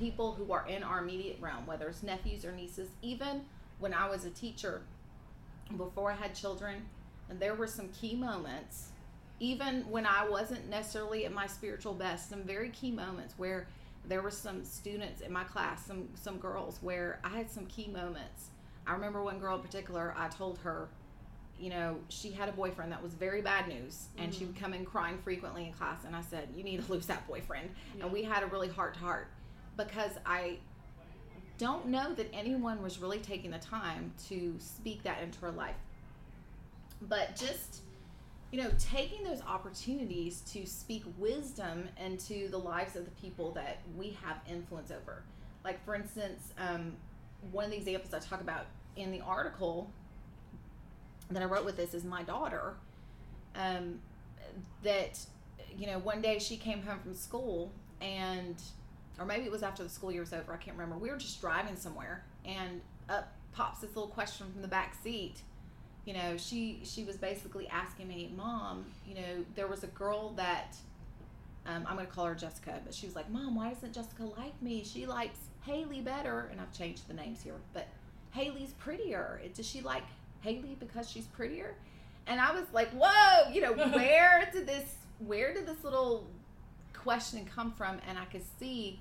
people 0.00 0.32
who 0.32 0.50
are 0.52 0.66
in 0.66 0.82
our 0.82 0.98
immediate 0.98 1.36
realm, 1.40 1.66
whether 1.66 1.86
it's 1.88 2.02
nephews 2.02 2.44
or 2.44 2.52
nieces. 2.52 2.88
Even 3.02 3.42
when 3.78 3.92
I 3.94 4.08
was 4.08 4.24
a 4.24 4.30
teacher, 4.30 4.80
before 5.76 6.10
I 6.10 6.14
had 6.14 6.34
children, 6.34 6.82
and 7.28 7.38
there 7.38 7.54
were 7.54 7.66
some 7.66 7.88
key 7.90 8.16
moments, 8.16 8.88
even 9.38 9.82
when 9.90 10.06
I 10.06 10.26
wasn't 10.28 10.68
necessarily 10.68 11.26
at 11.26 11.32
my 11.32 11.46
spiritual 11.46 11.92
best, 11.94 12.28
some 12.30 12.42
very 12.42 12.70
key 12.70 12.90
moments 12.90 13.34
where 13.36 13.68
there 14.08 14.22
were 14.22 14.30
some 14.30 14.64
students 14.64 15.20
in 15.20 15.30
my 15.32 15.44
class, 15.44 15.84
some 15.84 16.08
some 16.14 16.38
girls 16.38 16.78
where 16.80 17.20
I 17.22 17.28
had 17.28 17.50
some 17.50 17.66
key 17.66 17.86
moments. 17.88 18.48
I 18.86 18.92
remember 18.94 19.22
one 19.22 19.38
girl 19.38 19.56
in 19.56 19.60
particular, 19.62 20.14
I 20.16 20.28
told 20.28 20.58
her, 20.60 20.88
you 21.58 21.68
know, 21.68 21.98
she 22.08 22.30
had 22.30 22.48
a 22.48 22.52
boyfriend 22.52 22.90
that 22.92 23.02
was 23.02 23.12
very 23.12 23.42
bad 23.42 23.68
news 23.68 24.08
and 24.16 24.34
she 24.34 24.44
Mhm. 24.44 24.46
would 24.48 24.56
come 24.56 24.72
in 24.74 24.86
crying 24.86 25.18
frequently 25.18 25.66
in 25.66 25.72
class 25.74 26.04
and 26.06 26.16
I 26.16 26.22
said, 26.22 26.48
You 26.56 26.64
need 26.64 26.82
to 26.84 26.90
lose 26.92 27.06
that 27.06 27.26
boyfriend 27.28 27.68
Yeah. 27.96 28.04
and 28.04 28.12
we 28.12 28.22
had 28.22 28.42
a 28.42 28.46
really 28.46 28.68
heart 28.68 28.94
to 28.94 29.00
heart 29.00 29.28
because 29.86 30.12
I 30.26 30.58
don't 31.58 31.86
know 31.86 32.14
that 32.14 32.28
anyone 32.32 32.82
was 32.82 32.98
really 32.98 33.18
taking 33.18 33.50
the 33.50 33.58
time 33.58 34.12
to 34.28 34.54
speak 34.58 35.02
that 35.02 35.22
into 35.22 35.40
her 35.40 35.50
life. 35.50 35.76
But 37.02 37.36
just, 37.36 37.82
you 38.50 38.62
know, 38.62 38.70
taking 38.78 39.24
those 39.24 39.42
opportunities 39.42 40.40
to 40.52 40.66
speak 40.66 41.04
wisdom 41.18 41.88
into 42.02 42.48
the 42.48 42.58
lives 42.58 42.96
of 42.96 43.04
the 43.04 43.10
people 43.12 43.52
that 43.52 43.78
we 43.96 44.16
have 44.22 44.38
influence 44.48 44.90
over. 44.90 45.22
Like, 45.64 45.84
for 45.84 45.94
instance, 45.94 46.52
um, 46.58 46.92
one 47.52 47.66
of 47.66 47.70
the 47.70 47.76
examples 47.76 48.12
I 48.14 48.18
talk 48.18 48.40
about 48.40 48.66
in 48.96 49.12
the 49.12 49.20
article 49.20 49.90
that 51.30 51.42
I 51.42 51.46
wrote 51.46 51.64
with 51.64 51.76
this 51.76 51.94
is 51.94 52.04
my 52.04 52.22
daughter. 52.22 52.74
Um, 53.54 54.00
that, 54.82 55.18
you 55.76 55.86
know, 55.86 55.98
one 55.98 56.20
day 56.20 56.38
she 56.38 56.56
came 56.56 56.82
home 56.82 56.98
from 57.00 57.14
school 57.14 57.70
and 58.00 58.56
or 59.20 59.26
maybe 59.26 59.44
it 59.44 59.52
was 59.52 59.62
after 59.62 59.84
the 59.84 59.90
school 59.90 60.10
year 60.10 60.22
was 60.22 60.32
over. 60.32 60.52
I 60.52 60.56
can't 60.56 60.76
remember. 60.76 60.96
We 60.96 61.10
were 61.10 61.18
just 61.18 61.40
driving 61.42 61.76
somewhere, 61.76 62.24
and 62.44 62.80
up 63.08 63.32
pops 63.52 63.80
this 63.80 63.94
little 63.94 64.08
question 64.08 64.46
from 64.50 64.62
the 64.62 64.68
back 64.68 64.96
seat. 65.02 65.42
You 66.06 66.14
know, 66.14 66.36
she 66.38 66.80
she 66.84 67.04
was 67.04 67.16
basically 67.16 67.68
asking 67.68 68.08
me, 68.08 68.32
"Mom, 68.34 68.86
you 69.06 69.14
know, 69.14 69.44
there 69.54 69.66
was 69.66 69.84
a 69.84 69.88
girl 69.88 70.30
that 70.36 70.74
um, 71.66 71.84
I'm 71.86 71.96
going 71.96 72.06
to 72.06 72.12
call 72.12 72.24
her 72.24 72.34
Jessica, 72.34 72.80
but 72.84 72.94
she 72.94 73.06
was 73.06 73.14
like, 73.14 73.30
"Mom, 73.30 73.54
why 73.54 73.72
doesn't 73.74 73.92
Jessica 73.92 74.24
like 74.24 74.60
me? 74.62 74.82
She 74.82 75.04
likes 75.06 75.38
Haley 75.66 76.00
better." 76.00 76.48
And 76.50 76.60
I've 76.60 76.72
changed 76.72 77.06
the 77.06 77.14
names 77.14 77.42
here, 77.42 77.54
but 77.74 77.88
Haley's 78.30 78.72
prettier. 78.72 79.40
Does 79.54 79.68
she 79.68 79.82
like 79.82 80.04
Haley 80.40 80.76
because 80.80 81.10
she's 81.10 81.26
prettier? 81.26 81.74
And 82.26 82.40
I 82.40 82.52
was 82.52 82.64
like, 82.72 82.88
"Whoa, 82.92 83.52
you 83.52 83.60
know, 83.60 83.72
where 83.92 84.48
did 84.50 84.66
this 84.66 84.94
where 85.18 85.52
did 85.52 85.66
this 85.66 85.84
little 85.84 86.26
question 86.94 87.44
come 87.44 87.72
from?" 87.72 88.00
And 88.08 88.18
I 88.18 88.24
could 88.24 88.44
see 88.58 88.98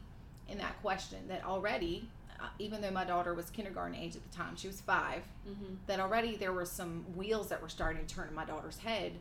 in 0.50 0.58
that 0.58 0.80
question 0.82 1.28
that 1.28 1.44
already, 1.46 2.10
uh, 2.40 2.48
even 2.60 2.82
though 2.82 2.92
my 2.92 3.04
daughter 3.06 3.34
was 3.34 3.50
kindergarten 3.50 3.96
age 3.96 4.16
at 4.16 4.24
the 4.30 4.36
time, 4.36 4.56
she 4.56 4.68
was 4.68 4.82
five, 4.82 5.24
Mhm. 5.48 5.78
that 5.88 6.00
already 6.00 6.36
there 6.38 6.54
were 6.54 6.66
some 6.66 7.04
wheels 7.16 7.50
that 7.50 7.62
were 7.62 7.70
starting 7.70 8.06
to 8.06 8.14
turn 8.16 8.28
in 8.28 8.34
my 8.36 8.46
daughter's 8.46 8.78
head 8.80 9.14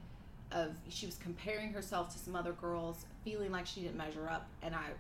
of 0.51 0.75
she 0.89 1.05
was 1.07 1.17
comparing 1.19 1.73
herself 1.73 2.11
to 2.13 2.19
some 2.19 2.35
other 2.35 2.53
girls, 2.53 3.05
feeling 3.25 3.53
like 3.53 3.67
she 3.67 3.83
didn't 3.83 3.97
measure 3.99 4.29
up. 4.29 4.49
And 4.63 4.75
I 4.75 4.91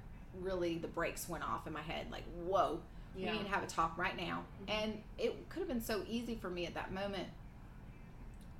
really, 0.40 0.76
the 0.78 0.88
brakes 0.88 1.28
went 1.28 1.42
off 1.42 1.66
in 1.66 1.72
my 1.72 1.80
head 1.82 2.10
like, 2.10 2.24
whoa, 2.44 2.80
Yeah. 3.16 3.32
we 3.32 3.38
need 3.38 3.44
to 3.44 3.50
have 3.50 3.62
a 3.62 3.66
talk 3.66 3.96
right 3.96 4.16
now. 4.16 4.44
Mhm. 4.66 4.70
And 4.70 5.02
it 5.16 5.48
could 5.48 5.60
have 5.60 5.68
been 5.68 5.80
so 5.80 6.04
easy 6.06 6.34
for 6.36 6.50
me 6.50 6.66
at 6.66 6.74
that 6.74 6.92
moment 6.92 7.28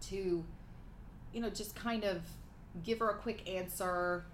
to, 0.03 0.45
you 1.33 1.41
know, 1.41 1.51
just 1.51 1.75
kind 1.77 2.05
of 2.05 2.23
give 2.83 3.01
her 3.01 3.11
a 3.11 3.17
quick 3.19 3.47
answer. 3.49 4.25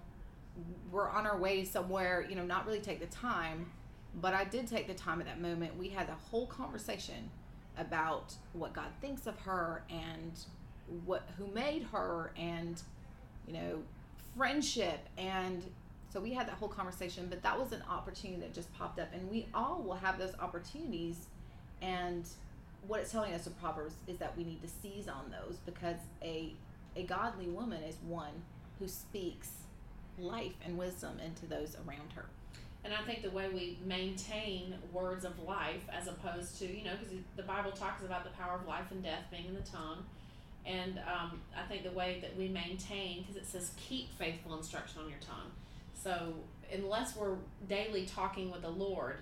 We're 0.91 1.09
on 1.09 1.25
our 1.25 1.37
way 1.37 1.65
somewhere, 1.65 2.25
you 2.27 2.35
know, 2.35 2.45
not 2.45 2.65
really 2.65 2.79
take 2.79 2.99
the 2.99 3.07
time. 3.07 3.71
But 4.21 4.33
I 4.33 4.45
did 4.45 4.67
take 4.67 4.87
the 4.87 4.93
time 4.93 5.19
at 5.19 5.27
that 5.27 5.41
moment. 5.41 5.77
We 5.77 5.89
had 5.89 6.07
a 6.07 6.15
whole 6.29 6.47
conversation 6.47 7.29
about 7.77 8.33
what 8.53 8.73
God 8.73 8.87
thinks 9.01 9.27
of 9.27 9.37
her 9.39 9.83
and 9.89 10.31
what 11.05 11.27
who 11.37 11.47
made 11.47 11.83
her 11.91 12.31
and 12.37 12.81
you 13.47 13.53
know 13.53 13.79
friendship 14.37 14.99
and 15.17 15.63
so 16.11 16.19
we 16.19 16.33
had 16.33 16.47
that 16.47 16.55
whole 16.55 16.69
conversation 16.69 17.27
but 17.29 17.41
that 17.41 17.59
was 17.59 17.71
an 17.71 17.83
opportunity 17.89 18.39
that 18.39 18.53
just 18.53 18.71
popped 18.73 18.99
up 18.99 19.07
and 19.13 19.29
we 19.29 19.47
all 19.53 19.81
will 19.81 19.95
have 19.95 20.19
those 20.19 20.33
opportunities 20.39 21.27
and 21.81 22.27
what 22.87 22.99
it's 22.99 23.11
telling 23.11 23.33
us 23.33 23.47
in 23.47 23.53
proverbs 23.53 23.95
is 24.07 24.17
that 24.17 24.35
we 24.37 24.43
need 24.43 24.61
to 24.61 24.67
seize 24.67 25.07
on 25.07 25.31
those 25.31 25.57
because 25.65 25.97
a 26.21 26.53
a 26.95 27.03
godly 27.03 27.47
woman 27.47 27.81
is 27.83 27.97
one 28.07 28.31
who 28.79 28.87
speaks 28.87 29.49
life 30.17 30.53
and 30.65 30.77
wisdom 30.77 31.19
into 31.23 31.45
those 31.45 31.75
around 31.87 32.11
her 32.15 32.25
And 32.83 32.93
I 32.93 33.01
think 33.03 33.23
the 33.23 33.31
way 33.31 33.49
we 33.49 33.79
maintain 33.85 34.75
words 34.93 35.25
of 35.25 35.39
life, 35.39 35.83
as 35.91 36.07
opposed 36.07 36.59
to, 36.59 36.65
you 36.65 36.83
know, 36.83 36.91
because 36.99 37.15
the 37.35 37.43
Bible 37.43 37.71
talks 37.71 38.03
about 38.03 38.23
the 38.23 38.29
power 38.31 38.55
of 38.59 38.67
life 38.67 38.91
and 38.91 39.03
death 39.03 39.23
being 39.31 39.45
in 39.45 39.55
the 39.55 39.61
tongue. 39.61 40.05
And 40.65 40.99
um, 40.99 41.41
I 41.55 41.67
think 41.67 41.83
the 41.83 41.91
way 41.91 42.19
that 42.21 42.35
we 42.37 42.47
maintain, 42.47 43.21
because 43.21 43.35
it 43.35 43.47
says 43.47 43.71
keep 43.77 44.15
faithful 44.17 44.55
instruction 44.57 45.01
on 45.01 45.09
your 45.09 45.19
tongue. 45.19 45.51
So 45.95 46.35
unless 46.71 47.15
we're 47.15 47.37
daily 47.67 48.05
talking 48.05 48.51
with 48.51 48.61
the 48.61 48.69
Lord, 48.69 49.17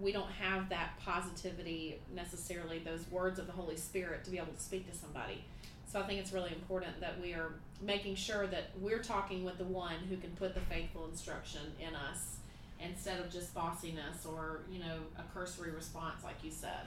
we 0.00 0.12
don't 0.12 0.30
have 0.30 0.68
that 0.68 0.90
positivity 1.04 2.00
necessarily, 2.14 2.78
those 2.78 3.04
words 3.10 3.38
of 3.38 3.46
the 3.46 3.52
Holy 3.52 3.76
Spirit 3.76 4.24
to 4.24 4.30
be 4.30 4.38
able 4.38 4.52
to 4.52 4.62
speak 4.62 4.88
to 4.90 4.96
somebody. 4.96 5.44
So 5.90 6.00
I 6.00 6.06
think 6.06 6.20
it's 6.20 6.32
really 6.32 6.52
important 6.52 7.00
that 7.00 7.20
we 7.20 7.32
are 7.32 7.52
making 7.80 8.14
sure 8.14 8.46
that 8.46 8.70
we're 8.80 9.02
talking 9.02 9.44
with 9.44 9.58
the 9.58 9.64
one 9.64 9.96
who 10.08 10.16
can 10.16 10.30
put 10.30 10.54
the 10.54 10.60
faithful 10.62 11.06
instruction 11.10 11.60
in 11.80 11.94
us 11.94 12.36
instead 12.80 13.20
of 13.20 13.30
just 13.30 13.54
bossiness 13.54 14.26
or 14.26 14.60
you 14.70 14.78
know 14.78 14.98
a 15.18 15.34
cursory 15.34 15.70
response 15.70 16.22
like 16.24 16.36
you 16.42 16.50
said 16.50 16.86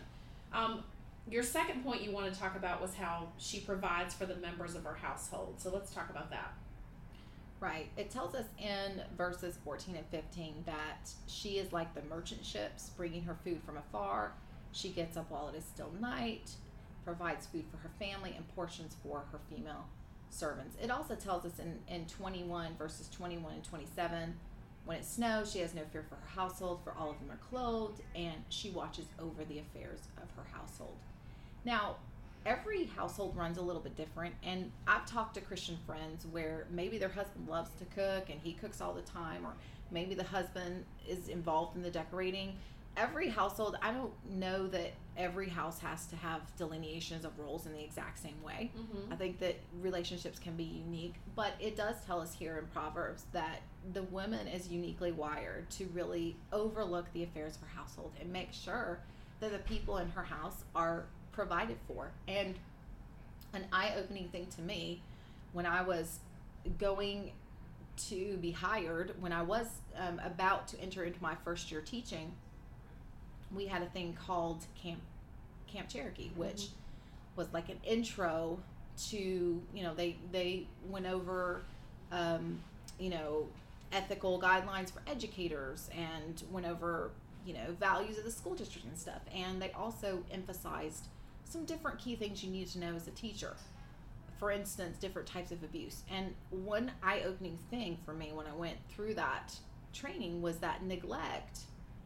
um, 0.53 0.83
your 1.29 1.43
second 1.43 1.83
point 1.83 2.01
you 2.01 2.11
want 2.11 2.31
to 2.31 2.39
talk 2.39 2.55
about 2.55 2.81
was 2.81 2.93
how 2.95 3.27
she 3.37 3.59
provides 3.59 4.13
for 4.13 4.25
the 4.25 4.35
members 4.37 4.75
of 4.75 4.83
her 4.83 4.95
household 4.95 5.55
so 5.57 5.69
let's 5.73 5.93
talk 5.93 6.09
about 6.09 6.29
that 6.29 6.53
Right. 7.61 7.89
It 7.95 8.09
tells 8.09 8.33
us 8.33 8.47
in 8.57 9.03
verses 9.15 9.59
14 9.63 9.95
and 9.95 10.05
15 10.07 10.63
that 10.65 11.11
she 11.27 11.59
is 11.59 11.71
like 11.71 11.93
the 11.93 12.01
merchant 12.09 12.43
ships, 12.43 12.89
bringing 12.97 13.21
her 13.25 13.37
food 13.43 13.61
from 13.63 13.77
afar. 13.77 14.33
She 14.71 14.89
gets 14.89 15.15
up 15.15 15.29
while 15.29 15.47
it 15.49 15.55
is 15.55 15.63
still 15.63 15.91
night, 16.01 16.55
provides 17.05 17.45
food 17.45 17.65
for 17.69 17.77
her 17.77 17.91
family, 17.99 18.33
and 18.35 18.47
portions 18.55 18.95
for 19.03 19.25
her 19.31 19.39
female 19.47 19.85
servants. 20.33 20.75
It 20.81 20.89
also 20.89 21.15
tells 21.15 21.45
us 21.45 21.59
in, 21.59 21.79
in 21.93 22.05
21, 22.05 22.75
verses 22.77 23.09
21 23.09 23.53
and 23.53 23.63
27, 23.63 24.33
when 24.85 24.97
it 24.97 25.05
snows, 25.05 25.51
she 25.51 25.59
has 25.59 25.73
no 25.73 25.83
fear 25.91 26.03
for 26.07 26.15
her 26.15 26.41
household, 26.41 26.79
for 26.83 26.93
all 26.97 27.11
of 27.11 27.19
them 27.19 27.31
are 27.31 27.39
clothed, 27.49 28.01
and 28.15 28.35
she 28.49 28.71
watches 28.71 29.05
over 29.19 29.43
the 29.45 29.59
affairs 29.59 29.99
of 30.17 30.29
her 30.35 30.57
household. 30.57 30.97
Now, 31.63 31.97
every 32.45 32.85
household 32.85 33.35
runs 33.35 33.57
a 33.57 33.61
little 33.61 33.81
bit 33.81 33.95
different 33.95 34.33
and 34.43 34.71
i've 34.87 35.05
talked 35.05 35.35
to 35.35 35.41
christian 35.41 35.77
friends 35.85 36.25
where 36.31 36.65
maybe 36.71 36.97
their 36.97 37.09
husband 37.09 37.47
loves 37.47 37.69
to 37.77 37.85
cook 37.95 38.29
and 38.29 38.39
he 38.43 38.53
cooks 38.53 38.81
all 38.81 38.93
the 38.93 39.01
time 39.01 39.45
or 39.45 39.53
maybe 39.91 40.15
the 40.15 40.23
husband 40.23 40.83
is 41.07 41.27
involved 41.27 41.75
in 41.75 41.83
the 41.83 41.91
decorating 41.91 42.55
every 42.97 43.29
household 43.29 43.77
i 43.81 43.91
don't 43.91 44.11
know 44.27 44.67
that 44.67 44.91
every 45.17 45.49
house 45.49 45.79
has 45.79 46.05
to 46.07 46.15
have 46.15 46.41
delineations 46.57 47.25
of 47.25 47.37
roles 47.37 47.65
in 47.65 47.73
the 47.73 47.83
exact 47.83 48.17
same 48.19 48.41
way 48.43 48.71
Mm-hmm. 48.77 49.11
i 49.13 49.15
think 49.15 49.39
that 49.39 49.55
relationships 49.81 50.39
can 50.39 50.55
be 50.55 50.63
unique 50.63 51.15
but 51.35 51.53
it 51.59 51.75
does 51.75 51.95
tell 52.05 52.21
us 52.21 52.33
here 52.33 52.57
in 52.57 52.67
proverbs 52.67 53.25
that 53.33 53.61
the 53.93 54.03
woman 54.03 54.47
is 54.47 54.69
uniquely 54.69 55.11
wired 55.11 55.69
to 55.71 55.85
really 55.93 56.35
overlook 56.53 57.11
the 57.13 57.23
affairs 57.23 57.55
of 57.55 57.61
her 57.61 57.75
household 57.75 58.11
and 58.21 58.31
make 58.31 58.53
sure 58.53 58.99
that 59.41 59.51
the 59.51 59.57
people 59.59 59.97
in 59.97 60.07
her 60.09 60.23
house 60.23 60.63
are 60.75 61.05
provided 61.31 61.77
for. 61.87 62.11
And 62.27 62.55
an 63.53 63.65
eye 63.73 63.93
opening 63.97 64.27
thing 64.29 64.45
to 64.55 64.61
me 64.61 65.01
when 65.53 65.65
I 65.65 65.81
was 65.81 66.19
going 66.77 67.31
to 68.09 68.37
be 68.37 68.51
hired, 68.51 69.15
when 69.19 69.31
I 69.31 69.41
was 69.41 69.67
um, 69.97 70.21
about 70.23 70.67
to 70.69 70.79
enter 70.79 71.03
into 71.03 71.21
my 71.23 71.33
first 71.43 71.71
year 71.71 71.81
teaching, 71.81 72.31
we 73.55 73.65
had 73.65 73.81
a 73.81 73.87
thing 73.87 74.17
called 74.25 74.65
Camp 74.81 74.99
Camp 75.67 75.89
Cherokee, 75.89 76.31
which 76.35 76.69
was 77.35 77.47
like 77.53 77.69
an 77.69 77.79
intro 77.83 78.59
to 79.09 79.61
you 79.73 79.83
know 79.83 79.93
they 79.93 80.17
they 80.31 80.67
went 80.89 81.05
over 81.05 81.63
um, 82.11 82.59
you 82.99 83.09
know 83.09 83.47
ethical 83.91 84.39
guidelines 84.39 84.91
for 84.91 85.01
educators 85.07 85.89
and 85.97 86.43
went 86.51 86.65
over 86.65 87.11
you 87.45 87.53
know 87.53 87.75
values 87.79 88.17
of 88.17 88.23
the 88.23 88.31
school 88.31 88.53
district 88.53 88.87
and 88.87 88.97
stuff. 88.97 89.21
And 89.33 89.61
they 89.61 89.71
also 89.71 90.23
emphasized 90.31 91.07
some 91.43 91.65
different 91.65 91.99
key 91.99 92.15
things 92.15 92.43
you 92.43 92.51
need 92.51 92.67
to 92.69 92.79
know 92.79 92.95
as 92.95 93.07
a 93.07 93.11
teacher. 93.11 93.55
For 94.39 94.51
instance 94.51 94.97
different 94.97 95.27
types 95.27 95.51
of 95.51 95.63
abuse. 95.63 96.01
And 96.09 96.33
one 96.49 96.91
eye-opening 97.03 97.59
thing 97.69 97.97
for 98.03 98.13
me 98.13 98.31
when 98.33 98.47
i 98.47 98.53
went 98.53 98.77
through 98.89 99.13
that 99.13 99.55
training 99.93 100.41
was 100.41 100.57
that 100.57 100.83
neglect 100.83 101.59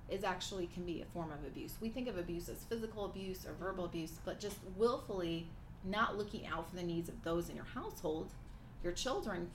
is 0.09 0.23
actually 0.23 0.67
can 0.67 0.85
be 0.85 1.01
a 1.01 1.05
form 1.05 1.31
of 1.31 1.45
abuse. 1.45 1.77
We 1.81 1.89
think 1.89 2.07
of 2.07 2.17
abuse 2.17 2.49
as 2.49 2.63
physical 2.65 3.05
abuse 3.05 3.45
or 3.45 3.53
verbal 3.53 3.85
mm-hmm. 3.85 3.97
abuse 3.97 4.11
but 4.23 4.39
just 4.39 4.57
willfully 4.75 5.47
not 5.83 6.17
looking 6.17 6.47
out 6.47 6.69
for 6.69 6.75
the 6.75 6.83
needs 6.83 7.09
of 7.09 7.23
those 7.23 7.49
in 7.49 7.55
your 7.55 7.65
household 7.65 8.31
your 8.83 8.93
children 8.93 9.49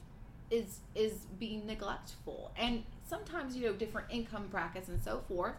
is 0.51 0.81
is 0.95 1.13
being 1.39 1.67
neglectful. 1.67 2.53
And 2.57 2.83
sometimes 3.09 3.57
you 3.57 3.67
know 3.67 3.73
different 3.73 4.09
income 4.11 4.49
brackets 4.51 4.89
and 4.89 5.03
so 5.03 5.23
forth 5.29 5.55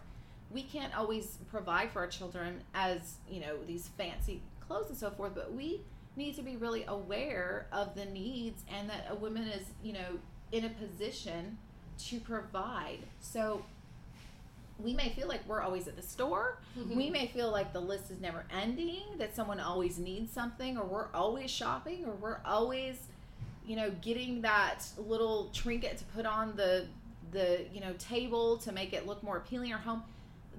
we 0.50 0.64
can't 0.64 0.98
always 0.98 1.38
provide 1.50 1.92
for 1.92 2.00
our 2.00 2.08
children 2.08 2.62
as 2.74 3.16
you 3.30 3.40
know 3.40 3.58
these 3.66 3.90
fancy 3.98 4.42
clothes 4.60 4.90
and 4.90 4.98
so 4.98 5.10
forth 5.10 5.34
but 5.34 5.54
we 5.54 5.82
need 6.18 6.36
to 6.36 6.42
be 6.42 6.58
really 6.58 6.84
aware 6.88 7.68
of 7.72 7.96
the 7.96 8.06
needs 8.06 8.64
and 8.70 8.90
that 8.90 9.08
a 9.10 9.16
woman 9.16 9.44
is 9.44 9.64
you 9.82 9.94
know 9.94 10.20
in 10.52 10.66
a 10.66 10.70
position 10.70 11.58
to 11.98 12.20
provide. 12.20 13.00
So 13.20 13.64
we 14.84 14.94
may 14.94 15.10
feel 15.10 15.28
like 15.28 15.48
we're 15.48 15.62
always 15.62 15.88
at 15.88 15.96
the 15.96 16.02
store. 16.02 16.58
Mm-hmm. 16.78 16.96
we 16.96 17.10
may 17.10 17.28
feel 17.28 17.52
like 17.52 17.74
the 17.74 17.80
list 17.80 18.12
is 18.12 18.20
never 18.22 18.46
ending 18.52 19.04
that 19.18 19.36
someone 19.36 19.60
always 19.60 20.00
needs 20.00 20.32
something 20.32 20.78
or 20.78 20.86
we're 20.86 21.08
always 21.14 21.52
shopping 21.52 22.06
or 22.06 22.14
we're 22.14 22.40
always 22.46 22.96
you 23.66 23.76
know 23.76 23.92
getting 24.02 24.42
that 24.42 24.86
little 24.98 25.50
trinket 25.54 25.98
to 25.98 26.04
put 26.06 26.26
on 26.26 26.56
the 26.56 26.86
the 27.32 27.66
you 27.74 27.82
know 27.82 27.94
table 28.00 28.58
to 28.58 28.72
make 28.72 28.94
it 28.94 29.06
look 29.06 29.22
more 29.24 29.38
appealing 29.38 29.70
in 29.70 29.76
our 29.76 29.82
home. 29.82 30.04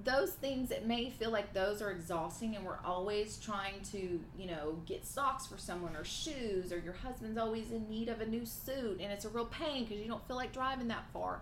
Those 0.03 0.31
things 0.31 0.71
it 0.71 0.85
may 0.85 1.09
feel 1.09 1.31
like 1.31 1.53
those 1.53 1.81
are 1.81 1.91
exhausting 1.91 2.55
and 2.55 2.65
we're 2.65 2.79
always 2.83 3.37
trying 3.37 3.81
to 3.91 4.19
you 4.37 4.47
know 4.47 4.77
get 4.85 5.05
socks 5.05 5.47
for 5.47 5.57
someone 5.57 5.95
or 5.95 6.03
shoes 6.03 6.71
or 6.73 6.79
your 6.79 6.93
husband's 6.93 7.37
always 7.37 7.71
in 7.71 7.89
need 7.89 8.09
of 8.09 8.19
a 8.21 8.25
new 8.25 8.45
suit 8.45 8.99
and 8.99 9.11
it's 9.11 9.25
a 9.25 9.29
real 9.29 9.45
pain 9.45 9.85
because 9.85 10.01
you 10.01 10.07
don't 10.07 10.25
feel 10.27 10.35
like 10.35 10.51
driving 10.51 10.87
that 10.89 11.05
far 11.13 11.41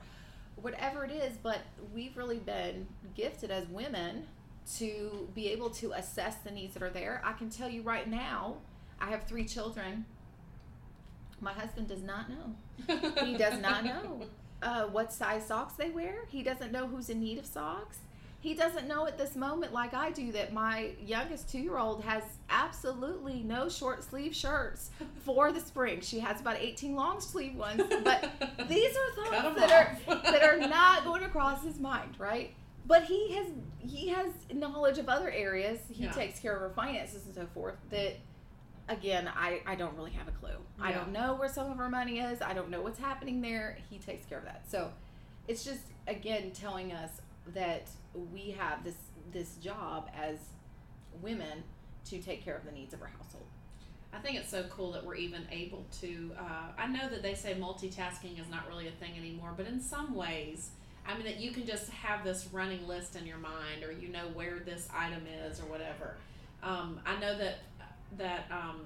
whatever 0.61 1.03
it 1.03 1.11
is 1.11 1.33
but 1.41 1.59
we've 1.93 2.15
really 2.17 2.37
been 2.37 2.87
gifted 3.15 3.51
as 3.51 3.67
women 3.67 4.25
to 4.77 5.27
be 5.33 5.49
able 5.49 5.69
to 5.69 5.91
assess 5.93 6.35
the 6.43 6.51
needs 6.51 6.73
that 6.73 6.83
are 6.83 6.89
there 6.89 7.21
i 7.25 7.33
can 7.33 7.49
tell 7.49 7.69
you 7.69 7.81
right 7.81 8.09
now 8.09 8.57
i 8.99 9.09
have 9.09 9.23
three 9.23 9.45
children 9.45 10.05
my 11.39 11.51
husband 11.53 11.87
does 11.87 12.03
not 12.03 12.27
know 12.29 12.95
he 13.23 13.35
does 13.35 13.59
not 13.59 13.83
know 13.85 14.21
uh, 14.61 14.83
what 14.83 15.11
size 15.11 15.45
socks 15.47 15.73
they 15.73 15.89
wear. 15.89 16.25
He 16.29 16.43
doesn't 16.43 16.71
know 16.71 16.87
who's 16.87 17.09
in 17.09 17.19
need 17.19 17.37
of 17.37 17.45
socks. 17.45 17.97
He 18.41 18.55
doesn't 18.55 18.87
know 18.87 19.05
at 19.05 19.19
this 19.19 19.35
moment, 19.35 19.71
like 19.71 19.93
I 19.93 20.09
do, 20.11 20.31
that 20.31 20.51
my 20.51 20.89
youngest 20.99 21.47
two 21.49 21.59
year 21.59 21.77
old 21.77 22.03
has 22.03 22.23
absolutely 22.49 23.43
no 23.43 23.69
short 23.69 24.03
sleeve 24.03 24.35
shirts 24.35 24.89
for 25.23 25.51
the 25.51 25.59
spring. 25.59 26.01
She 26.01 26.19
has 26.19 26.41
about 26.41 26.57
18 26.57 26.95
long 26.95 27.21
sleeve 27.21 27.55
ones, 27.55 27.83
but 28.03 28.31
these 28.67 28.95
are 28.97 29.25
thoughts 29.41 29.59
that 29.59 29.71
are 30.07 30.15
that 30.31 30.43
are 30.43 30.57
not 30.57 31.03
going 31.05 31.23
across 31.23 31.63
his 31.63 31.79
mind, 31.79 32.15
right? 32.17 32.53
But 32.87 33.03
he 33.03 33.33
has 33.35 33.47
he 33.77 34.09
has 34.09 34.31
knowledge 34.51 34.97
of 34.97 35.07
other 35.07 35.29
areas. 35.29 35.79
He 35.89 36.05
Yeah. 36.05 36.11
takes 36.11 36.39
care 36.39 36.55
of 36.55 36.63
our 36.63 36.71
finances 36.71 37.27
and 37.27 37.35
so 37.35 37.45
forth. 37.53 37.75
That 37.91 38.15
again, 38.89 39.29
I 39.35 39.61
I 39.67 39.75
don't 39.75 39.95
really 39.95 40.11
have 40.11 40.27
a 40.27 40.31
clue. 40.31 40.57
I 40.79 40.91
don't 40.91 41.11
know 41.11 41.35
where 41.35 41.47
some 41.47 41.71
of 41.71 41.79
our 41.79 41.89
money 41.89 42.19
is. 42.19 42.41
I 42.41 42.53
don't 42.55 42.71
know 42.71 42.81
what's 42.81 42.97
happening 42.99 43.39
there. 43.41 43.77
He 43.91 43.99
takes 43.99 44.25
care 44.25 44.39
of 44.39 44.45
that. 44.45 44.63
So 44.67 44.91
it's 45.47 45.63
just 45.63 45.81
again 46.07 46.51
telling 46.55 46.91
us 46.91 47.21
that 47.53 47.89
we 48.33 48.51
have 48.51 48.83
this 48.83 48.95
this 49.31 49.55
job 49.55 50.09
as 50.15 50.37
women 51.21 51.63
to 52.05 52.19
take 52.19 52.43
care 52.43 52.55
of 52.55 52.65
the 52.65 52.71
needs 52.71 52.93
of 52.93 53.01
our 53.01 53.07
household. 53.07 53.45
I 54.13 54.19
think 54.19 54.37
it's 54.37 54.49
so 54.49 54.63
cool 54.63 54.91
that 54.91 55.05
we're 55.05 55.15
even 55.15 55.47
able 55.51 55.85
to. 56.01 56.31
Uh, 56.37 56.71
I 56.77 56.87
know 56.87 57.09
that 57.09 57.23
they 57.23 57.33
say 57.33 57.53
multitasking 57.53 58.39
is 58.39 58.49
not 58.49 58.67
really 58.67 58.87
a 58.87 58.91
thing 58.91 59.11
anymore, 59.17 59.53
but 59.55 59.67
in 59.67 59.79
some 59.79 60.15
ways, 60.15 60.71
I 61.07 61.15
mean 61.15 61.23
that 61.25 61.39
you 61.39 61.51
can 61.51 61.65
just 61.65 61.89
have 61.89 62.23
this 62.23 62.49
running 62.51 62.87
list 62.87 63.15
in 63.15 63.25
your 63.25 63.37
mind, 63.37 63.83
or 63.83 63.91
you 63.91 64.09
know 64.09 64.27
where 64.33 64.59
this 64.59 64.87
item 64.93 65.23
is, 65.45 65.59
or 65.59 65.63
whatever. 65.63 66.17
Um, 66.61 66.99
I 67.05 67.19
know 67.19 67.37
that 67.37 67.59
that 68.17 68.45
um, 68.51 68.81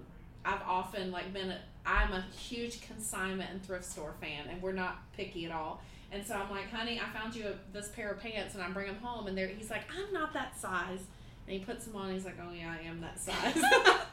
I've 0.45 0.62
often 0.67 1.12
like 1.12 1.33
been. 1.33 1.53
I'm 1.88 2.13
a 2.13 2.25
huge 2.35 2.81
consignment 2.81 3.51
and 3.51 3.63
thrift 3.63 3.85
store 3.85 4.15
fan, 4.19 4.47
and 4.50 4.62
we're 4.62 4.71
not 4.71 5.12
picky 5.13 5.45
at 5.45 5.51
all. 5.51 5.81
And 6.15 6.25
so 6.25 6.36
I'm 6.36 6.50
like, 6.50 6.72
honey, 6.72 7.00
I 7.00 7.17
found 7.17 7.36
you 7.36 7.48
a, 7.48 7.74
this 7.74 7.89
pair 7.89 8.10
of 8.10 8.22
pants, 8.22 8.55
and 8.55 8.63
I 8.63 8.69
bring 8.69 8.88
them 8.88 8.95
home, 9.01 9.27
and 9.27 9.38
they're, 9.38 9.50
he's 9.50 9.69
like, 9.69 9.84
I'm 9.93 10.13
not 10.13 10.34
that 10.34 10.57
size. 10.57 11.01
And 11.48 11.60
he 11.60 11.63
puts 11.63 11.86
them 11.86 11.95
on. 11.95 12.05
And 12.05 12.13
he's 12.13 12.25
like, 12.25 12.39
"Oh 12.41 12.51
yeah, 12.51 12.74
I 12.74 12.88
am 12.88 13.01
that 13.01 13.19
size." 13.19 13.62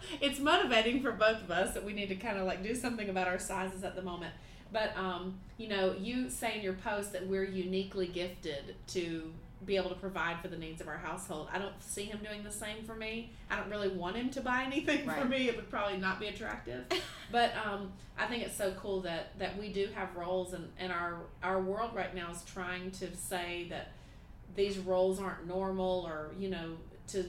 it's 0.21 0.38
motivating 0.38 1.00
for 1.00 1.12
both 1.12 1.42
of 1.42 1.50
us 1.50 1.73
that 1.73 1.82
we 1.82 1.94
need 1.94 2.09
to 2.11 2.14
kind 2.14 2.37
of 2.37 2.44
like 2.44 2.62
do 2.62 2.75
something 2.75 3.09
about 3.09 3.26
our 3.26 3.38
sizes 3.38 3.85
at 3.85 3.97
the 3.97 4.02
moment. 4.02 4.35
But 4.71 4.94
um, 4.99 5.38
you 5.56 5.68
know, 5.68 5.94
you 5.99 6.28
say 6.28 6.56
in 6.56 6.62
your 6.62 6.75
post 6.75 7.14
that 7.14 7.26
we're 7.26 7.44
uniquely 7.44 8.06
gifted 8.06 8.75
to 8.88 9.32
be 9.64 9.76
able 9.76 9.90
to 9.90 9.97
provide 9.97 10.40
for 10.40 10.49
the 10.49 10.57
needs 10.57 10.81
of 10.81 10.88
our 10.88 10.97
household. 10.97 11.49
I 11.52 11.59
don't 11.59 11.81
see 11.83 12.04
him 12.04 12.21
doing 12.23 12.42
the 12.42 12.50
same 12.50 12.85
for 12.85 12.95
me. 12.95 13.33
I 13.50 13.57
don't 13.57 13.71
really 13.71 13.88
want 13.88 14.16
him 14.16 14.31
to 14.31 14.40
buy 14.40 14.64
anything 14.64 15.09
for 15.09 15.25
me. 15.25 15.49
It 15.49 15.57
would 15.57 15.71
probably 15.71 15.99
not 15.99 16.21
be 16.21 16.28
attractive. 16.28 16.85
But 17.31 17.54
um, 17.64 17.90
I 18.19 18.26
think 18.26 18.42
it's 18.42 18.59
so 18.59 18.73
cool 18.73 19.00
that 19.02 19.38
that 19.38 19.59
we 19.59 19.73
do 19.73 19.88
have 19.95 20.14
roles, 20.14 20.52
and, 20.52 20.69
and 20.78 20.92
our 20.92 21.21
our 21.42 21.62
world 21.62 21.92
right 21.95 22.14
now 22.14 22.31
is 22.31 22.42
trying 22.45 22.90
to 22.90 23.16
say 23.16 23.69
that 23.71 23.92
these 24.54 24.76
roles 24.78 25.19
aren't 25.19 25.47
normal, 25.47 26.04
or 26.07 26.33
you 26.38 26.50
know, 26.50 26.76
to 27.09 27.25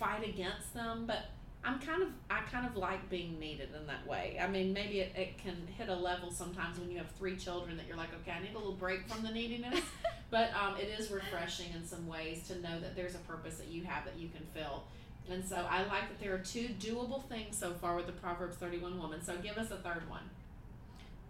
fight 0.00 0.28
against 0.28 0.74
them. 0.74 1.04
But 1.06 1.26
I'm 1.66 1.80
kind 1.80 2.00
of 2.00 2.08
I 2.30 2.42
kind 2.42 2.64
of 2.64 2.76
like 2.76 3.10
being 3.10 3.40
needed 3.40 3.70
in 3.78 3.86
that 3.88 4.06
way. 4.06 4.38
I 4.40 4.46
mean, 4.46 4.72
maybe 4.72 5.00
it, 5.00 5.12
it 5.16 5.38
can 5.38 5.56
hit 5.76 5.88
a 5.88 5.94
level 5.94 6.30
sometimes 6.30 6.78
when 6.78 6.90
you 6.90 6.98
have 6.98 7.10
three 7.18 7.36
children 7.36 7.76
that 7.76 7.88
you're 7.88 7.96
like, 7.96 8.10
okay, 8.22 8.30
I 8.30 8.40
need 8.40 8.54
a 8.54 8.58
little 8.58 8.74
break 8.74 9.08
from 9.08 9.24
the 9.24 9.32
neediness. 9.32 9.80
but 10.30 10.50
um, 10.54 10.76
it 10.76 10.96
is 10.98 11.10
refreshing 11.10 11.72
in 11.74 11.84
some 11.84 12.06
ways 12.06 12.46
to 12.48 12.60
know 12.60 12.78
that 12.80 12.94
there's 12.94 13.16
a 13.16 13.18
purpose 13.18 13.56
that 13.56 13.66
you 13.66 13.82
have 13.82 14.04
that 14.04 14.16
you 14.16 14.28
can 14.28 14.46
fill. 14.54 14.84
And 15.28 15.44
so 15.44 15.56
I 15.68 15.78
like 15.86 16.08
that 16.08 16.20
there 16.20 16.32
are 16.34 16.38
two 16.38 16.68
doable 16.80 17.24
things 17.28 17.58
so 17.58 17.72
far 17.72 17.96
with 17.96 18.06
the 18.06 18.12
Proverbs 18.12 18.56
31 18.58 18.96
woman. 18.96 19.24
So 19.24 19.34
give 19.42 19.58
us 19.58 19.72
a 19.72 19.76
third 19.76 20.08
one. 20.08 20.22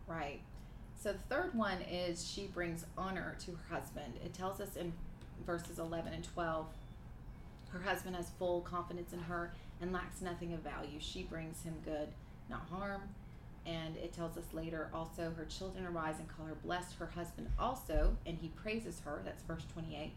Right. 0.07 0.40
So 1.02 1.12
the 1.12 1.35
third 1.35 1.55
one 1.55 1.78
is 1.90 2.31
she 2.31 2.49
brings 2.49 2.85
honor 2.99 3.37
to 3.47 3.52
her 3.52 3.76
husband. 3.76 4.14
It 4.23 4.35
tells 4.35 4.61
us 4.61 4.76
in 4.76 4.93
verses 5.47 5.78
11 5.78 6.12
and 6.12 6.25
12 6.25 6.66
her 7.76 7.81
husband 7.81 8.16
has 8.16 8.31
full 8.38 8.61
confidence 8.62 9.12
in 9.12 9.19
her 9.21 9.52
and 9.80 9.92
lacks 9.92 10.21
nothing 10.23 10.52
of 10.54 10.61
value. 10.61 10.99
She 10.99 11.23
brings 11.23 11.62
him 11.62 11.75
good, 11.85 12.09
not 12.49 12.66
harm. 12.71 13.02
and 13.66 13.97
it 13.97 14.12
tells 14.12 14.37
us 14.38 14.45
later 14.52 14.88
also 14.95 15.33
her 15.37 15.45
children 15.47 15.85
arise 15.87 16.21
and 16.21 16.28
call 16.28 16.47
her 16.47 16.54
blessed, 16.64 16.95
her 17.00 17.06
husband 17.06 17.49
also, 17.59 18.16
and 18.25 18.38
he 18.38 18.47
praises 18.50 19.00
her. 19.04 19.21
That's 19.25 19.42
verse 19.42 19.64
28. 19.73 20.12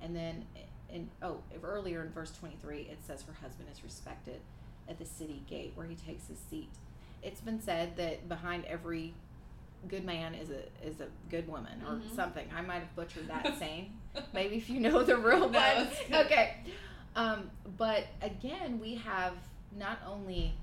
And 0.00 0.14
then, 0.14 0.44
in, 0.88 1.10
oh, 1.20 1.38
earlier 1.64 2.02
in 2.04 2.12
verse 2.12 2.30
23, 2.38 2.82
it 2.90 2.98
says 3.04 3.22
her 3.22 3.32
husband 3.42 3.68
is 3.72 3.82
respected 3.82 4.40
at 4.88 4.98
the 5.00 5.04
city 5.04 5.42
gate 5.48 5.72
where 5.74 5.86
he 5.86 5.96
takes 5.96 6.28
his 6.28 6.38
seat. 6.48 6.70
It's 7.20 7.40
been 7.40 7.60
said 7.60 7.96
that 7.96 8.28
behind 8.28 8.64
every 8.66 9.14
good 9.88 10.04
man 10.04 10.34
is 10.34 10.50
a 10.50 10.62
is 10.86 11.00
a 11.00 11.08
good 11.30 11.48
woman 11.48 11.82
or 11.88 11.96
Mhm. 11.96 12.14
something. 12.14 12.46
I 12.56 12.60
might 12.60 12.78
have 12.80 12.94
butchered 12.94 13.26
that 13.28 13.54
saying. 13.58 13.92
Maybe 14.32 14.56
if 14.56 14.70
you 14.70 14.78
know 14.78 15.02
the 15.02 15.16
real 15.16 15.48
No, 15.50 15.58
one. 15.58 15.88
Okay. 16.26 16.58
Um, 17.16 17.50
but 17.76 18.06
again, 18.22 18.80
we 18.80 18.94
have 18.96 19.34
not 19.76 19.98
only 20.06 20.54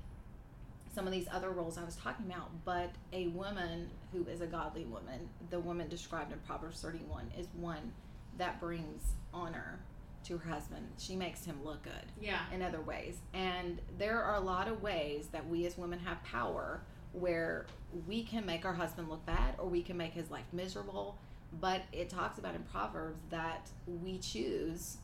some 0.94 1.06
of 1.06 1.12
these 1.12 1.26
other 1.32 1.50
roles 1.50 1.78
I 1.78 1.84
was 1.84 1.96
talking 1.96 2.26
about, 2.26 2.50
but 2.64 2.90
a 3.12 3.28
woman 3.28 3.88
who 4.12 4.26
is 4.26 4.42
a 4.42 4.46
godly 4.46 4.84
woman. 4.84 5.28
The 5.50 5.58
woman 5.60 5.88
described 5.88 6.32
in 6.32 6.38
Proverbs 6.40 6.80
31 6.82 7.30
is 7.38 7.46
one 7.54 7.92
that 8.36 8.60
brings 8.60 9.02
honor 9.32 9.80
to 10.24 10.36
her 10.38 10.50
husband. 10.50 10.86
She 10.98 11.16
makes 11.16 11.44
him 11.44 11.58
look 11.64 11.82
good 11.82 12.12
Yeah. 12.20 12.40
in 12.52 12.62
other 12.62 12.80
ways. 12.80 13.18
And 13.32 13.80
there 13.98 14.22
are 14.22 14.34
a 14.36 14.40
lot 14.40 14.68
of 14.68 14.82
ways 14.82 15.28
that 15.32 15.48
we 15.48 15.64
as 15.66 15.76
women 15.78 15.98
have 16.00 16.22
power 16.24 16.82
where 17.12 17.66
we 18.06 18.22
can 18.22 18.44
make 18.46 18.64
our 18.64 18.72
husband 18.74 19.08
look 19.08 19.24
bad 19.26 19.54
or 19.58 19.66
we 19.68 19.82
can 19.82 19.96
make 19.96 20.12
his 20.12 20.30
life 20.30 20.46
miserable. 20.52 21.16
But 21.60 21.82
it 21.92 22.08
talks 22.08 22.38
about 22.38 22.54
in 22.54 22.62
Proverbs 22.64 23.18
that 23.30 23.70
we 23.86 24.18
choose, 24.18 24.98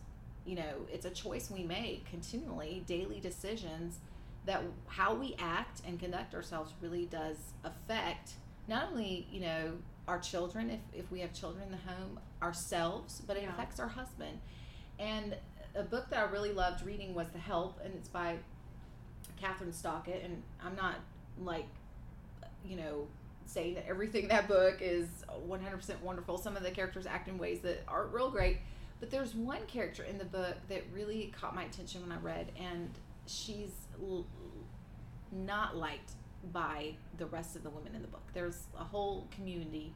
you 0.48 0.56
know, 0.56 0.86
it's 0.90 1.04
a 1.04 1.10
choice 1.10 1.50
we 1.50 1.62
make 1.62 2.08
continually, 2.10 2.82
daily 2.86 3.20
decisions 3.20 3.98
that 4.46 4.62
how 4.86 5.14
we 5.14 5.36
act 5.38 5.82
and 5.86 6.00
conduct 6.00 6.34
ourselves 6.34 6.72
really 6.80 7.04
does 7.04 7.36
affect 7.64 8.32
not 8.66 8.88
only, 8.90 9.26
you 9.30 9.40
know, 9.40 9.72
our 10.06 10.18
children, 10.18 10.70
if, 10.70 10.80
if 11.04 11.12
we 11.12 11.20
have 11.20 11.34
children 11.34 11.64
in 11.64 11.70
the 11.70 11.76
home, 11.92 12.18
ourselves, 12.42 13.20
but 13.26 13.36
it 13.36 13.42
Yeah. 13.42 13.50
affects 13.50 13.78
our 13.78 13.88
husband. 13.88 14.38
And 14.98 15.36
a 15.74 15.82
book 15.82 16.08
that 16.10 16.18
I 16.18 16.30
really 16.30 16.52
loved 16.52 16.82
reading 16.84 17.14
was 17.14 17.28
The 17.28 17.38
Help, 17.38 17.78
and 17.84 17.92
it's 17.94 18.08
by 18.08 18.36
Kathryn 19.40 19.74
Stockett. 19.74 20.22
And 20.24 20.42
I'm 20.64 20.74
not 20.76 20.96
like, 21.42 21.66
you 22.66 22.76
know, 22.76 23.06
saying 23.44 23.74
that 23.74 23.86
everything 23.86 24.24
in 24.24 24.28
that 24.30 24.48
book 24.48 24.78
is 24.80 25.08
100% 25.46 26.00
wonderful. 26.00 26.38
Some 26.38 26.56
of 26.56 26.62
the 26.62 26.70
characters 26.70 27.04
act 27.06 27.28
in 27.28 27.36
ways 27.36 27.60
that 27.60 27.82
aren't 27.86 28.12
real 28.14 28.30
great. 28.30 28.58
But 29.00 29.10
there's 29.10 29.34
one 29.34 29.64
character 29.66 30.02
in 30.02 30.18
the 30.18 30.24
book 30.24 30.56
that 30.68 30.82
really 30.92 31.32
caught 31.38 31.54
my 31.54 31.64
attention 31.64 32.02
when 32.02 32.12
I 32.12 32.20
read, 32.20 32.50
and 32.58 32.90
she's 33.26 33.70
l- 34.02 34.26
not 35.30 35.76
liked 35.76 36.12
by 36.52 36.94
the 37.16 37.26
rest 37.26 37.56
of 37.56 37.62
the 37.62 37.70
women 37.70 37.94
in 37.94 38.02
the 38.02 38.08
book. 38.08 38.26
There's 38.32 38.64
a 38.78 38.84
whole 38.84 39.28
community 39.30 39.92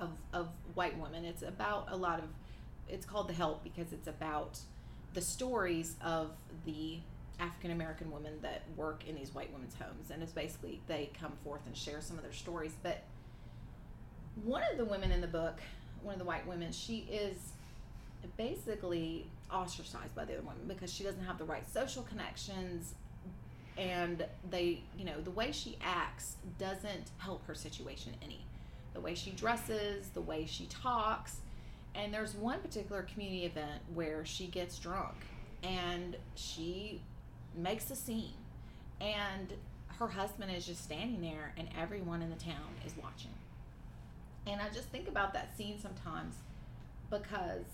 of, 0.00 0.10
of 0.32 0.48
white 0.74 0.98
women. 0.98 1.24
It's 1.24 1.42
about 1.42 1.88
a 1.90 1.96
lot 1.96 2.18
of 2.18 2.26
it's 2.88 3.06
called 3.06 3.28
the 3.28 3.34
help 3.34 3.64
because 3.64 3.92
it's 3.92 4.06
about 4.06 4.58
the 5.14 5.20
stories 5.20 5.96
of 6.04 6.30
the 6.64 6.98
African 7.40 7.70
American 7.70 8.10
women 8.10 8.34
that 8.42 8.62
work 8.76 9.02
in 9.08 9.14
these 9.14 9.34
white 9.34 9.52
women's 9.52 9.74
homes, 9.74 10.10
and 10.10 10.22
it's 10.22 10.32
basically 10.32 10.80
they 10.86 11.10
come 11.18 11.32
forth 11.44 11.60
and 11.66 11.76
share 11.76 12.00
some 12.00 12.16
of 12.16 12.22
their 12.22 12.32
stories. 12.32 12.72
But 12.82 13.02
one 14.44 14.62
of 14.70 14.78
the 14.78 14.84
women 14.84 15.10
in 15.10 15.20
the 15.20 15.26
book, 15.26 15.60
one 16.02 16.14
of 16.14 16.18
the 16.18 16.24
white 16.24 16.46
women, 16.46 16.72
she 16.72 16.98
is 17.10 17.36
basically 18.36 19.26
ostracized 19.52 20.14
by 20.14 20.24
the 20.24 20.34
other 20.34 20.42
women 20.42 20.62
because 20.66 20.92
she 20.92 21.04
doesn't 21.04 21.24
have 21.24 21.38
the 21.38 21.44
right 21.44 21.66
social 21.68 22.02
connections 22.02 22.94
and 23.78 24.24
they 24.50 24.80
you 24.96 25.04
know 25.04 25.20
the 25.22 25.30
way 25.30 25.52
she 25.52 25.76
acts 25.82 26.36
doesn't 26.58 27.10
help 27.18 27.46
her 27.46 27.54
situation 27.54 28.12
any. 28.22 28.44
The 28.94 29.00
way 29.00 29.14
she 29.14 29.30
dresses 29.30 30.08
the 30.14 30.20
way 30.20 30.46
she 30.46 30.66
talks 30.66 31.40
and 31.94 32.12
there's 32.12 32.34
one 32.34 32.60
particular 32.60 33.02
community 33.02 33.44
event 33.44 33.82
where 33.94 34.24
she 34.24 34.46
gets 34.46 34.78
drunk 34.78 35.14
and 35.62 36.16
she 36.34 37.00
makes 37.54 37.90
a 37.90 37.96
scene 37.96 38.34
and 39.00 39.52
her 39.98 40.08
husband 40.08 40.50
is 40.54 40.66
just 40.66 40.84
standing 40.84 41.20
there 41.22 41.54
and 41.56 41.68
everyone 41.78 42.20
in 42.22 42.28
the 42.30 42.36
town 42.36 42.68
is 42.84 42.92
watching. 43.02 43.30
And 44.46 44.60
i 44.60 44.68
just 44.68 44.88
think 44.88 45.08
about 45.08 45.32
that 45.34 45.56
scene 45.56 45.78
sometimes 45.80 46.36
because 47.10 47.64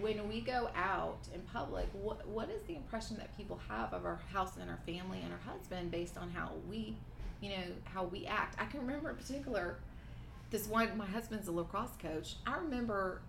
when 0.00 0.28
we 0.28 0.40
go 0.40 0.70
out 0.76 1.18
in 1.34 1.40
public 1.40 1.88
what 1.92 2.26
what 2.28 2.48
is 2.50 2.62
the 2.62 2.76
impression 2.76 3.16
that 3.16 3.36
people 3.36 3.58
have 3.68 3.92
of 3.92 4.04
our 4.04 4.20
house 4.32 4.56
and 4.60 4.70
our 4.70 4.78
family 4.86 5.20
and 5.22 5.32
our 5.32 5.52
husband 5.52 5.90
based 5.90 6.16
on 6.16 6.30
how 6.30 6.52
we 6.68 6.96
you 7.40 7.50
know 7.50 7.64
how 7.84 8.04
we 8.04 8.26
act? 8.26 8.56
I 8.60 8.66
can 8.66 8.80
remember 8.80 9.10
in 9.10 9.16
particular 9.16 9.78
this 10.50 10.68
one 10.68 10.96
my 10.96 11.06
husband's 11.06 11.48
a 11.48 11.52
lacrosse 11.52 11.96
coach. 12.00 12.36
I 12.46 12.56
remember 12.58 13.20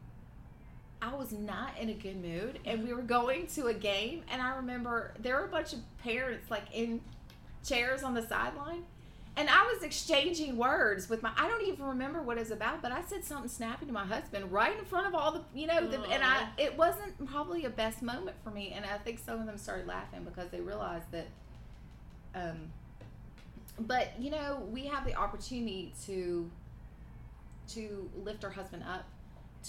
i 1.02 1.14
was 1.14 1.34
not 1.34 1.78
in 1.80 1.90
a 1.90 1.94
good 1.94 2.22
mood 2.22 2.60
and 2.66 2.84
we 2.84 2.94
were 2.94 3.02
going 3.02 3.48
to 3.48 3.68
a 3.68 3.74
game 3.74 4.24
and 4.32 4.42
i 4.42 4.56
remember 4.56 5.14
there 5.20 5.36
were 5.36 5.46
a 5.46 5.50
bunch 5.50 5.74
of 5.74 5.80
parents 6.00 6.50
like 6.50 6.64
in 6.74 7.02
chairs 7.66 8.02
on 8.02 8.14
the 8.14 8.26
sideline 8.26 8.84
and 9.38 9.50
I 9.50 9.64
was 9.74 9.84
exchanging 9.84 10.56
words 10.58 11.10
with 11.10 11.22
my 11.22 11.32
I 11.38 11.48
don't 11.48 11.64
even 11.68 11.86
remember 11.86 12.22
what 12.22 12.38
it 12.38 12.42
was 12.42 12.52
about, 12.52 12.82
but 12.82 12.92
I 12.92 13.02
said 13.04 13.24
something 13.24 13.50
snappy 13.50 13.86
to 13.86 13.92
my 13.92 14.06
husband 14.06 14.52
right 14.52 14.78
in 14.78 14.86
front 14.86 15.08
of 15.08 15.16
all 15.16 15.32
the 15.34 15.42
you 15.54 15.68
know, 15.68 15.86
the, 15.88 16.00
and 16.10 16.24
I, 16.24 16.48
it 16.58 16.78
wasn't 16.78 17.26
probably 17.26 17.66
a 17.66 17.70
best 17.70 18.02
moment 18.02 18.38
for 18.44 18.52
me 18.52 18.72
and 18.76 18.86
I 18.86 18.98
think 18.98 19.20
some 19.20 19.40
of 19.40 19.46
them 19.46 19.58
started 19.58 19.88
laughing 19.88 20.24
because 20.24 20.50
they 20.50 20.62
realized 20.62 21.12
that 21.12 21.28
um 22.34 22.72
but 23.80 24.14
you 24.20 24.32
know, 24.32 24.66
we 24.72 24.86
have 24.86 25.06
the 25.06 25.16
opportunity 25.16 25.94
to 26.06 26.50
to 27.70 28.10
lift 28.24 28.44
our 28.46 28.52
husband 28.52 28.84
up, 28.88 29.04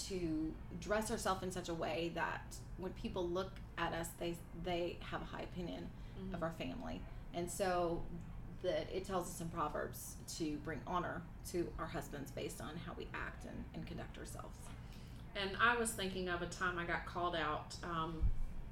to 0.07 0.53
dress 0.79 1.09
ourselves 1.11 1.43
in 1.43 1.51
such 1.51 1.67
a 1.69 1.73
way 1.73 2.11
that 2.15 2.41
when 2.77 2.91
people 2.93 3.27
look 3.27 3.51
at 3.77 3.91
us 3.93 4.07
they 4.19 4.35
they 4.63 4.97
have 5.01 5.21
a 5.21 5.25
high 5.25 5.41
opinion 5.41 5.87
Mhm. 6.19 6.33
of 6.35 6.41
our 6.43 6.53
family. 6.57 7.01
And 7.33 7.49
so 7.51 8.01
that 8.63 8.87
it 8.93 9.05
tells 9.05 9.27
us 9.27 9.41
in 9.41 9.49
Proverbs 9.49 10.15
to 10.37 10.57
bring 10.65 10.79
honor 10.87 11.21
to 11.51 11.67
our 11.79 11.85
husbands 11.85 12.31
based 12.31 12.61
on 12.61 12.71
how 12.85 12.93
we 12.97 13.07
act 13.13 13.45
and, 13.45 13.63
and 13.73 13.85
conduct 13.85 14.17
ourselves. 14.17 14.57
And 15.39 15.51
I 15.61 15.77
was 15.77 15.91
thinking 15.91 16.29
of 16.29 16.41
a 16.41 16.47
time 16.47 16.79
I 16.79 16.85
got 16.85 17.05
called 17.05 17.35
out 17.35 17.75
um, 17.83 18.23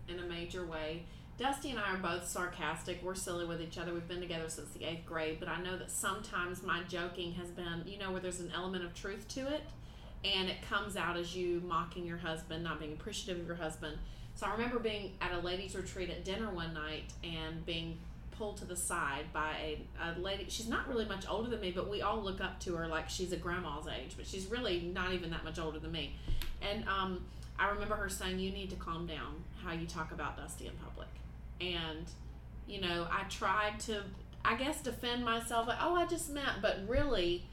in 0.08 0.20
a 0.20 0.24
major 0.24 0.66
way. 0.66 1.04
Dusty 1.38 1.70
and 1.70 1.80
I 1.80 1.94
are 1.94 1.98
both 1.98 2.28
sarcastic. 2.28 3.04
We're 3.04 3.14
silly 3.14 3.46
with 3.46 3.62
each 3.62 3.78
other. 3.78 3.94
We've 3.94 4.08
been 4.08 4.22
together 4.22 4.50
since 4.50 4.70
the 4.70 4.86
eighth 4.86 5.06
grade, 5.06 5.38
but 5.40 5.50
I 5.50 5.62
know 5.62 5.78
that 5.78 5.92
sometimes 5.92 6.64
my 6.64 6.82
joking 6.88 7.34
has 7.34 7.50
been, 7.50 7.84
you 7.86 8.00
know, 8.00 8.12
where 8.12 8.22
there's 8.22 8.40
an 8.40 8.52
element 8.56 8.86
of 8.86 8.94
truth 8.96 9.28
to 9.30 9.54
it, 9.54 9.62
and 10.24 10.50
it 10.50 10.62
comes 10.62 10.96
out 10.96 11.18
as 11.18 11.36
you 11.36 11.62
mocking 11.68 12.06
your 12.06 12.18
husband, 12.18 12.64
not 12.64 12.80
being 12.80 12.94
appreciative 12.94 13.42
of 13.42 13.48
your 13.48 13.58
husband. 13.58 13.98
So 14.36 14.48
I 14.48 14.54
remember 14.54 14.80
being 14.80 15.12
at 15.22 15.34
a 15.34 15.40
ladies' 15.40 15.76
retreat 15.76 16.10
at 16.10 16.24
dinner 16.24 16.50
one 16.50 16.74
night 16.74 17.12
and 17.24 17.66
being 17.66 17.98
pulled 18.38 18.58
to 18.58 18.66
the 18.66 18.76
side 18.76 19.26
by 19.34 19.52
a, 19.62 19.80
a 20.02 20.20
lady. 20.20 20.46
She's 20.50 20.68
not 20.68 20.88
really 20.88 21.06
much 21.06 21.26
older 21.30 21.50
than 21.50 21.62
me, 21.62 21.72
but 21.72 21.90
we 21.90 22.02
all 22.02 22.22
look 22.22 22.42
up 22.42 22.60
to 22.62 22.76
her 22.76 22.88
like 22.88 23.10
she's 23.10 23.32
a 23.32 23.38
grandma's 23.38 23.88
age, 23.88 24.14
but 24.18 24.28
she's 24.28 24.48
really 24.48 24.82
not 24.94 25.14
even 25.14 25.30
that 25.32 25.44
much 25.44 25.60
older 25.60 25.80
than 25.80 25.92
me. 25.92 26.16
And 26.62 26.88
um, 26.88 27.26
I 27.58 27.70
remember 27.70 27.96
her 27.96 28.10
saying, 28.10 28.40
"You 28.40 28.52
need 28.52 28.70
to 28.72 28.76
calm 28.76 29.08
down 29.08 29.44
how 29.64 29.74
you 29.74 29.86
talk 29.86 30.12
about 30.12 30.38
Dusty 30.38 30.68
in 30.68 30.74
public." 30.84 31.08
And 31.62 32.06
you 32.68 32.82
know, 32.82 33.08
I 33.12 33.24
tried 33.30 33.80
to, 33.82 34.04
I 34.44 34.56
guess, 34.56 34.82
defend 34.82 35.24
myself. 35.24 35.68
Like, 35.68 35.78
oh, 35.82 35.96
I 35.96 36.06
just 36.06 36.32
meant, 36.32 36.62
but 36.62 36.80
really, 36.88 37.46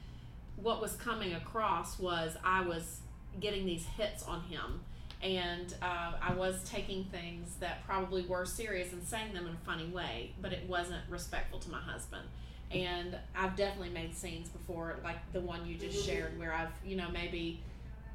what 0.55 0.81
was 0.81 0.95
coming 0.95 1.33
across 1.33 1.99
was 1.99 2.35
I 2.43 2.61
was 2.61 3.01
getting 3.39 3.65
these 3.65 3.85
hits 3.85 4.23
on 4.23 4.41
him, 4.41 4.81
and 5.23 5.73
uh, 5.81 6.13
I 6.21 6.33
was 6.33 6.61
taking 6.69 7.05
things 7.05 7.55
that 7.59 7.85
probably 7.85 8.23
were 8.23 8.45
serious 8.45 8.91
and 8.91 9.03
saying 9.03 9.33
them 9.33 9.47
in 9.47 9.53
a 9.53 9.65
funny 9.65 9.87
way, 9.87 10.31
but 10.41 10.51
it 10.51 10.67
wasn't 10.67 11.01
respectful 11.09 11.59
to 11.59 11.69
my 11.69 11.79
husband. 11.79 12.27
And 12.71 13.15
I've 13.35 13.55
definitely 13.55 13.93
made 13.93 14.15
scenes 14.15 14.49
before, 14.49 14.97
like 15.03 15.17
the 15.31 15.41
one 15.41 15.65
you 15.65 15.75
just 15.75 16.05
shared, 16.05 16.37
where 16.39 16.53
I've, 16.53 16.71
you 16.85 16.95
know, 16.95 17.09
maybe 17.11 17.61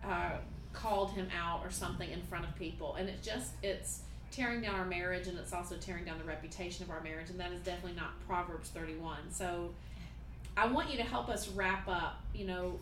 uh, 0.04 0.32
called 0.72 1.12
him 1.12 1.28
out 1.40 1.64
or 1.64 1.70
something 1.70 2.10
in 2.10 2.22
front 2.22 2.44
of 2.44 2.54
people, 2.56 2.96
and 2.96 3.08
it 3.08 3.22
just 3.22 3.52
it's 3.62 4.00
tearing 4.30 4.60
down 4.60 4.74
our 4.74 4.84
marriage, 4.84 5.28
and 5.28 5.38
it's 5.38 5.52
also 5.52 5.76
tearing 5.76 6.04
down 6.04 6.18
the 6.18 6.24
reputation 6.24 6.84
of 6.84 6.90
our 6.90 7.00
marriage, 7.00 7.30
and 7.30 7.40
that 7.40 7.52
is 7.52 7.60
definitely 7.60 7.96
not 7.96 8.10
Proverbs 8.26 8.68
thirty 8.70 8.96
one. 8.96 9.30
So 9.30 9.70
I 10.56 10.66
want 10.66 10.90
you 10.90 10.96
to 10.96 11.04
help 11.04 11.28
us 11.28 11.48
wrap 11.48 11.88
up, 11.88 12.20
you 12.34 12.44
know, 12.44 12.78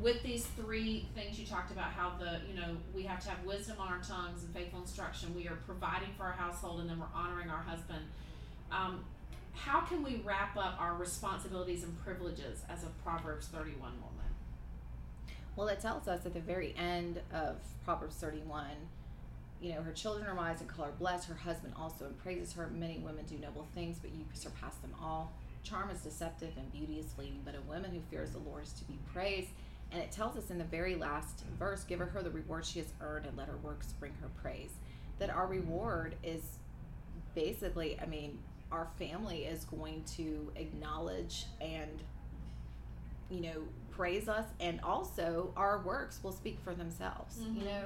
with 0.00 0.22
these 0.22 0.46
three 0.46 1.06
things 1.14 1.38
you 1.38 1.46
talked 1.46 1.70
about 1.72 1.92
how 1.92 2.12
the 2.18 2.40
you 2.48 2.54
know 2.58 2.76
we 2.94 3.02
have 3.02 3.22
to 3.22 3.28
have 3.30 3.44
wisdom 3.44 3.76
on 3.78 3.88
our 3.88 4.00
tongues 4.00 4.42
and 4.42 4.54
faithful 4.54 4.80
instruction 4.80 5.34
we 5.34 5.46
are 5.46 5.56
providing 5.66 6.08
for 6.16 6.24
our 6.24 6.32
household 6.32 6.80
and 6.80 6.88
then 6.88 6.98
we're 6.98 7.06
honoring 7.14 7.50
our 7.50 7.62
husband 7.62 8.04
um, 8.72 9.04
how 9.54 9.80
can 9.80 10.02
we 10.02 10.22
wrap 10.24 10.56
up 10.56 10.76
our 10.80 10.94
responsibilities 10.94 11.82
and 11.82 11.98
privileges 12.04 12.62
as 12.68 12.82
a 12.84 12.88
proverbs 13.04 13.46
31 13.48 13.92
woman 13.92 14.30
Well, 15.56 15.68
it 15.68 15.80
tells 15.80 16.08
us 16.08 16.24
at 16.24 16.32
the 16.32 16.40
very 16.40 16.74
end 16.78 17.20
of 17.32 17.56
Proverbs 17.84 18.16
31, 18.16 18.66
you 19.60 19.72
know, 19.74 19.82
her 19.82 19.92
children 19.92 20.26
are 20.26 20.34
wise 20.34 20.60
and 20.60 20.70
call 20.70 20.86
her 20.86 20.92
blessed, 20.98 21.28
her 21.28 21.34
husband 21.34 21.74
also 21.76 22.06
and 22.06 22.16
praises 22.18 22.52
her. 22.54 22.68
Many 22.68 22.98
women 22.98 23.24
do 23.26 23.36
noble 23.38 23.66
things, 23.74 23.98
but 24.00 24.10
you 24.12 24.24
surpass 24.32 24.76
them 24.76 24.94
all. 25.02 25.32
charm 25.62 25.90
is 25.90 26.00
deceptive 26.00 26.52
and 26.56 26.72
beauty 26.72 26.98
is 26.98 27.12
fleeting, 27.12 27.42
but 27.44 27.54
a 27.54 27.60
woman 27.68 27.90
who 27.90 28.00
fears 28.10 28.30
the 28.30 28.38
Lord 28.38 28.62
is 28.64 28.72
to 28.74 28.84
be 28.84 28.98
praised. 29.12 29.48
And 29.92 30.00
it 30.00 30.12
tells 30.12 30.36
us 30.36 30.50
in 30.50 30.58
the 30.58 30.64
very 30.64 30.94
last 30.94 31.44
verse, 31.58 31.82
give 31.84 31.98
her 31.98 32.22
the 32.22 32.30
reward 32.30 32.64
she 32.64 32.78
has 32.78 32.88
earned 33.00 33.26
and 33.26 33.36
let 33.36 33.48
her 33.48 33.56
works 33.62 33.92
bring 33.98 34.12
her 34.20 34.28
praise. 34.40 34.70
That 35.18 35.30
our 35.30 35.46
reward 35.46 36.14
is 36.22 36.42
basically, 37.34 37.98
I 38.00 38.06
mean, 38.06 38.38
our 38.70 38.88
family 38.98 39.44
is 39.44 39.64
going 39.64 40.04
to 40.16 40.52
acknowledge 40.54 41.46
and, 41.60 42.02
you 43.30 43.40
know, 43.40 43.62
praise 43.90 44.28
us, 44.28 44.46
and 44.60 44.80
also 44.82 45.52
our 45.56 45.78
works 45.80 46.20
will 46.22 46.32
speak 46.32 46.58
for 46.62 46.74
themselves. 46.74 47.38
Mhm. 47.38 47.56
You 47.56 47.64
know, 47.64 47.84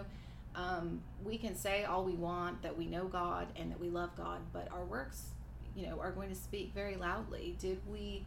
um, 0.54 1.02
we 1.24 1.38
can 1.38 1.56
say 1.56 1.84
all 1.84 2.04
we 2.04 2.12
want 2.12 2.62
that 2.62 2.76
we 2.76 2.86
know 2.86 3.06
God 3.08 3.48
and 3.56 3.70
that 3.72 3.80
we 3.80 3.88
love 3.88 4.14
God, 4.16 4.40
but 4.52 4.70
our 4.70 4.84
works, 4.84 5.30
you 5.74 5.86
know, 5.86 5.98
are 5.98 6.12
going 6.12 6.28
to 6.28 6.34
speak 6.36 6.72
very 6.74 6.96
loudly. 6.96 7.56
Did 7.58 7.80
we, 7.90 8.24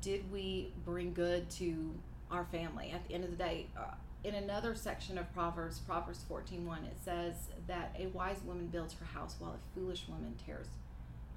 did 0.00 0.30
we 0.32 0.72
bring 0.84 1.12
good 1.12 1.48
to 1.50 1.94
our 2.30 2.44
family? 2.46 2.90
At 2.94 3.06
the 3.08 3.14
end 3.14 3.24
of 3.24 3.30
the 3.30 3.36
day, 3.36 3.66
uh, 3.76 3.94
in 4.22 4.34
another 4.34 4.74
section 4.74 5.16
of 5.18 5.32
Proverbs, 5.32 5.78
Proverbs 5.78 6.24
fourteen 6.28 6.66
one, 6.66 6.84
it 6.84 6.96
says 7.04 7.34
that 7.66 7.94
a 7.98 8.06
wise 8.08 8.40
woman 8.44 8.66
builds 8.66 8.94
her 8.94 9.06
house 9.06 9.36
while 9.38 9.52
a 9.52 9.78
foolish 9.78 10.06
woman 10.08 10.34
tears 10.44 10.66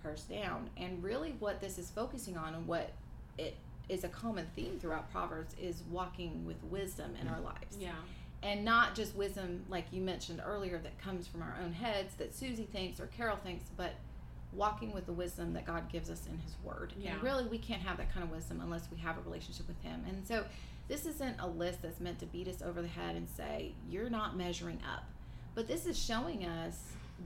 hers 0.03 0.23
down. 0.23 0.69
And 0.77 1.01
really, 1.03 1.35
what 1.39 1.61
this 1.61 1.77
is 1.77 1.89
focusing 1.89 2.35
on, 2.37 2.53
and 2.55 2.67
what 2.67 2.91
it 3.37 3.55
is 3.89 4.03
a 4.03 4.09
common 4.09 4.47
theme 4.55 4.77
throughout 4.79 5.11
Proverbs, 5.11 5.55
is 5.61 5.83
walking 5.89 6.45
with 6.45 6.61
wisdom 6.65 7.13
in 7.21 7.27
our 7.27 7.39
lives 7.41 7.77
Yeah. 7.79 7.91
and 8.41 8.63
not 8.65 8.95
just 8.95 9.15
wisdom 9.15 9.65
like 9.69 9.85
you 9.91 10.01
mentioned 10.01 10.41
earlier 10.45 10.77
that 10.79 10.97
comes 10.99 11.27
from 11.27 11.41
our 11.41 11.55
own 11.63 11.71
heads 11.73 12.15
that 12.15 12.35
Suzy 12.35 12.63
thinks 12.63 12.99
or 12.99 13.07
Carol 13.07 13.37
thinks, 13.37 13.65
but 13.77 13.91
walking 14.55 14.91
with 14.91 15.05
the 15.05 15.13
wisdom 15.13 15.53
that 15.53 15.65
God 15.65 15.91
gives 15.91 16.09
us 16.09 16.27
in 16.27 16.37
His 16.39 16.55
Word. 16.63 16.93
Yeah. 16.97 17.13
And 17.13 17.23
really, 17.23 17.45
we 17.45 17.57
can't 17.57 17.81
have 17.81 17.97
that 17.97 18.13
kind 18.13 18.23
of 18.23 18.31
wisdom 18.31 18.61
unless 18.61 18.87
we 18.91 18.97
have 18.97 19.17
a 19.17 19.21
relationship 19.21 19.67
with 19.67 19.81
Him. 19.81 20.03
And 20.07 20.25
so, 20.27 20.43
this 20.87 21.05
isn't 21.05 21.37
a 21.39 21.47
list 21.47 21.81
that's 21.81 21.99
meant 21.99 22.19
to 22.19 22.25
beat 22.25 22.47
us 22.47 22.61
over 22.61 22.81
the 22.81 22.87
head 22.87 23.15
and 23.15 23.27
say 23.29 23.73
you're 23.89 24.09
not 24.09 24.37
measuring 24.37 24.79
up, 24.93 25.05
but 25.55 25.67
this 25.67 25.85
is 25.85 25.97
showing 25.97 26.45
us 26.45 26.79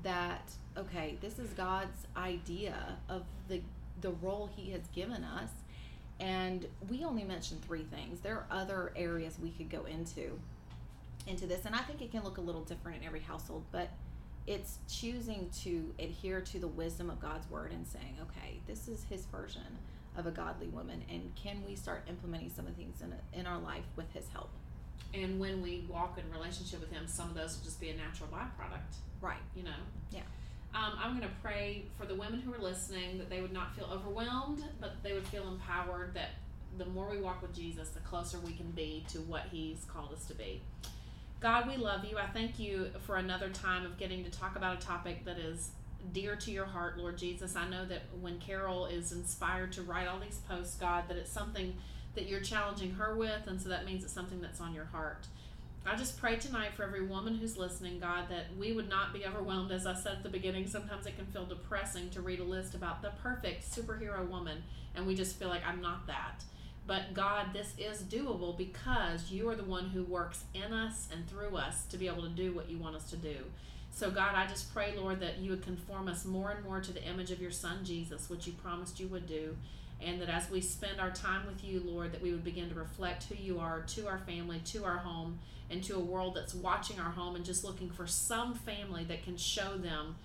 that 0.03 0.51
okay, 0.77 1.17
this 1.21 1.39
is 1.39 1.49
God's 1.51 2.05
idea 2.15 2.97
of 3.09 3.23
the 3.47 3.61
the 4.01 4.11
role 4.21 4.49
He 4.55 4.71
has 4.71 4.81
given 4.93 5.23
us. 5.23 5.49
And 6.19 6.65
we 6.89 7.03
only 7.03 7.23
mentioned 7.23 7.63
three 7.63 7.83
things. 7.83 8.21
There 8.21 8.35
are 8.35 8.47
other 8.49 8.91
areas 8.95 9.37
we 9.41 9.51
could 9.51 9.69
go 9.69 9.85
into 9.85 10.39
into 11.27 11.45
this 11.45 11.65
and 11.65 11.75
i 11.75 11.79
think 11.79 12.01
it 12.01 12.11
can 12.11 12.23
look 12.23 12.37
a 12.37 12.41
little 12.41 12.63
different 12.63 13.01
in 13.01 13.07
every 13.07 13.19
household 13.19 13.63
but 13.71 13.89
it's 14.47 14.79
choosing 14.89 15.49
to 15.63 15.93
adhere 15.99 16.41
to 16.41 16.57
the 16.60 16.67
wisdom 16.67 17.10
of 17.10 17.19
god's 17.19 17.49
word 17.49 17.71
and 17.71 17.86
saying 17.86 18.15
okay 18.21 18.60
this 18.67 18.88
is 18.88 19.03
his 19.10 19.25
version 19.25 19.62
of 20.17 20.25
a 20.25 20.31
godly 20.31 20.67
woman 20.67 21.03
and 21.12 21.31
can 21.36 21.62
we 21.67 21.75
start 21.75 22.03
implementing 22.10 22.49
some 22.49 22.65
of 22.65 22.75
the 22.75 22.81
things 22.81 23.01
in, 23.01 23.13
in 23.39 23.45
our 23.45 23.60
life 23.60 23.86
with 23.95 24.12
his 24.13 24.27
help 24.29 24.49
And 25.13 25.39
when 25.39 25.62
we 25.62 25.86
walk 25.89 26.17
in 26.17 26.29
relationship 26.31 26.79
with 26.79 26.91
Him, 26.91 27.07
some 27.07 27.29
of 27.29 27.36
those 27.36 27.55
will 27.57 27.63
just 27.63 27.79
be 27.79 27.89
a 27.89 27.95
natural 27.95 28.29
byproduct. 28.29 28.97
right 29.21 29.38
You 29.55 29.63
know. 29.63 29.79
Yeah. 30.12 30.21
Um, 30.75 30.93
I'm 31.01 31.17
going 31.17 31.27
to 31.27 31.36
pray 31.41 31.86
for 31.97 32.05
the 32.05 32.13
women 32.15 32.41
who 32.41 32.53
are 32.53 32.60
listening 32.60 33.17
that 33.17 33.29
they 33.29 33.41
would 33.41 33.53
not 33.53 33.75
feel 33.75 33.89
overwhelmed, 33.91 34.63
but 34.81 35.01
they 35.01 35.13
would 35.13 35.25
feel 35.27 35.47
empowered. 35.47 36.13
That 36.13 36.31
the 36.77 36.86
more 36.86 37.10
we 37.10 37.19
walk 37.19 37.41
with 37.41 37.55
Jesus, 37.55 37.89
the 37.89 38.01
closer 38.01 38.38
we 38.39 38.51
can 38.53 38.69
be 38.71 39.05
to 39.10 39.19
what 39.19 39.43
He's 39.51 39.86
called 39.86 40.12
us 40.13 40.25
to 40.25 40.36
be. 40.36 40.62
God, 41.39 41.67
we 41.67 41.78
love 41.78 42.04
you. 42.04 42.17
I 42.17 42.26
thank 42.26 42.58
you 42.58 42.89
for 43.06 43.17
another 43.17 43.50
time 43.50 43.86
of 43.86 43.97
getting 43.97 44.23
to 44.23 44.32
talk 44.32 44.56
about 44.56 44.82
a 44.82 44.86
topic 44.86 45.23
that 45.26 45.38
is 45.38 45.69
dear 46.12 46.36
to 46.36 46.52
your 46.52 46.65
heart, 46.65 46.97
Lord 46.97 47.17
Jesus. 47.17 47.56
I 47.56 47.69
know 47.69 47.86
that 47.86 48.04
when 48.19 48.39
Carol 48.39 48.88
is 48.88 49.12
inspired 49.12 49.71
to 49.73 49.84
write 49.84 50.08
all 50.08 50.19
these 50.19 50.39
posts, 50.50 50.78
God, 50.78 51.04
that 51.08 51.17
it's 51.17 51.32
something 51.32 51.76
that 52.15 52.28
you're 52.28 52.39
challenging 52.39 52.91
her 52.95 53.15
with, 53.15 53.45
and 53.45 53.62
so 53.62 53.69
that 53.69 53.86
means 53.86 54.04
it's 54.04 54.13
something 54.13 54.41
that's 54.41 54.60
on 54.60 54.73
your 54.73 54.86
heart. 54.86 55.28
I 55.86 55.95
just 55.95 56.19
pray 56.19 56.38
tonight 56.38 56.73
for 56.76 56.84
every 56.84 57.06
woman 57.06 57.36
who's 57.36 57.56
listening, 57.56 58.00
God, 58.00 58.30
that 58.30 58.45
we 58.58 58.73
would 58.73 58.89
not 58.89 59.13
be 59.13 59.26
overwhelmed. 59.26 59.71
As 59.71 59.86
I 59.86 59.93
said 59.93 60.13
at 60.13 60.23
the 60.23 60.30
beginning, 60.30 60.67
sometimes 60.67 61.06
it 61.06 61.15
can 61.15 61.28
feel 61.28 61.45
depressing 61.45 62.10
to 62.10 62.21
read 62.21 62.39
a 62.39 62.43
list 62.43 62.73
about 62.73 63.04
the 63.04 63.12
perfect 63.21 63.71
superhero 63.71 64.28
woman, 64.28 64.63
and 64.95 65.06
we 65.06 65.13
just 65.13 65.38
feel 65.38 65.50
like 65.50 65.65
I'm 65.65 65.82
not 65.82 66.08
that. 66.08 66.43
But 66.88 67.13
God, 67.13 67.47
this 67.52 67.73
is 67.78 68.02
doable 68.02 68.58
because 68.58 69.30
you 69.30 69.50
are 69.50 69.56
the 69.56 69.63
one 69.63 69.89
who 69.89 70.04
works 70.04 70.45
in 70.54 70.71
us 70.71 71.10
and 71.12 71.28
through 71.30 71.58
us 71.58 71.86
to 71.88 71.97
be 71.97 72.08
able 72.08 72.23
to 72.23 72.30
do 72.30 72.54
what 72.54 72.69
you 72.69 72.78
want 72.78 72.95
us 72.95 73.10
to 73.10 73.17
do. 73.17 73.36
So, 73.91 74.10
God, 74.10 74.36
I 74.36 74.47
just 74.47 74.73
pray, 74.73 74.93
Lord, 74.95 75.19
that 75.19 75.39
you 75.39 75.52
would 75.52 75.63
conform 75.63 76.08
us 76.08 76.23
more 76.23 76.52
and 76.52 76.63
more 76.63 76.80
to 76.80 76.93
the 76.93 77.04
image 77.04 77.32
of 77.32 77.41
your 77.41 77.52
Son, 77.52 77.84
Jesus, 77.84 78.30
which 78.30 78.47
you 78.47 78.54
promised 78.54 79.00
you 79.00 79.08
would 79.08 79.28
do. 79.28 79.58
And 80.00 80.21
that 80.21 80.30
as 80.30 80.50
we 80.50 80.62
spend 80.62 81.02
our 81.02 81.10
time 81.10 81.45
with 81.47 81.63
you, 81.63 81.82
Lord, 81.84 82.13
that 82.13 82.21
we 82.21 82.32
would 82.32 82.43
begin 82.43 82.69
to 82.69 82.76
reflect 82.76 83.23
who 83.23 83.36
you 83.36 83.60
are 83.60 83.82
to 83.82 84.08
our 84.08 84.19
family, 84.19 84.62
to 84.65 84.86
our 84.86 84.97
home, 84.97 85.39
and 85.69 85.84
to 85.84 85.95
a 85.95 86.00
world 86.00 86.36
that's 86.36 86.54
watching 86.54 87.00
our 87.00 87.12
home 87.12 87.36
and 87.36 87.43
just 87.43 87.63
looking 87.63 87.89
for 87.89 88.08
some 88.08 88.54
family 88.54 89.04
that 89.06 89.23
can 89.23 89.36
show 89.36 89.78
them 89.78 90.15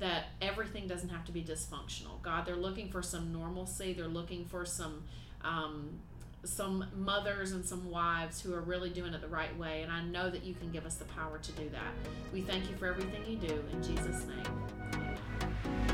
that 0.00 0.24
everything 0.42 0.88
doesn't 0.88 1.10
have 1.10 1.24
to 1.26 1.32
be 1.32 1.42
dysfunctional. 1.42 2.20
God, 2.22 2.44
they're 2.44 2.56
looking 2.56 2.90
for 2.90 3.02
some 3.02 3.32
normalcy. 3.32 3.92
They're 3.92 4.08
looking 4.08 4.44
for 4.44 4.66
some 4.66 5.04
um, 5.44 6.00
some 6.44 6.86
mothers 6.96 7.52
and 7.52 7.64
some 7.64 7.90
wives 7.90 8.40
who 8.40 8.54
are 8.54 8.60
really 8.60 8.90
doing 8.90 9.12
it 9.12 9.20
the 9.20 9.28
right 9.28 9.56
way. 9.58 9.82
And 9.82 9.92
I 9.92 10.02
know 10.02 10.30
that 10.30 10.42
you 10.42 10.54
can 10.54 10.70
give 10.70 10.86
us 10.86 10.94
the 10.94 11.04
power 11.06 11.38
to 11.38 11.52
do 11.52 11.68
that. 11.70 11.94
We 12.32 12.42
thank 12.42 12.70
you 12.70 12.76
for 12.76 12.86
everything 12.86 13.24
you 13.26 13.36
do 13.36 13.62
in 13.72 13.82
Jesus' 13.82 14.26
name. 14.26 15.89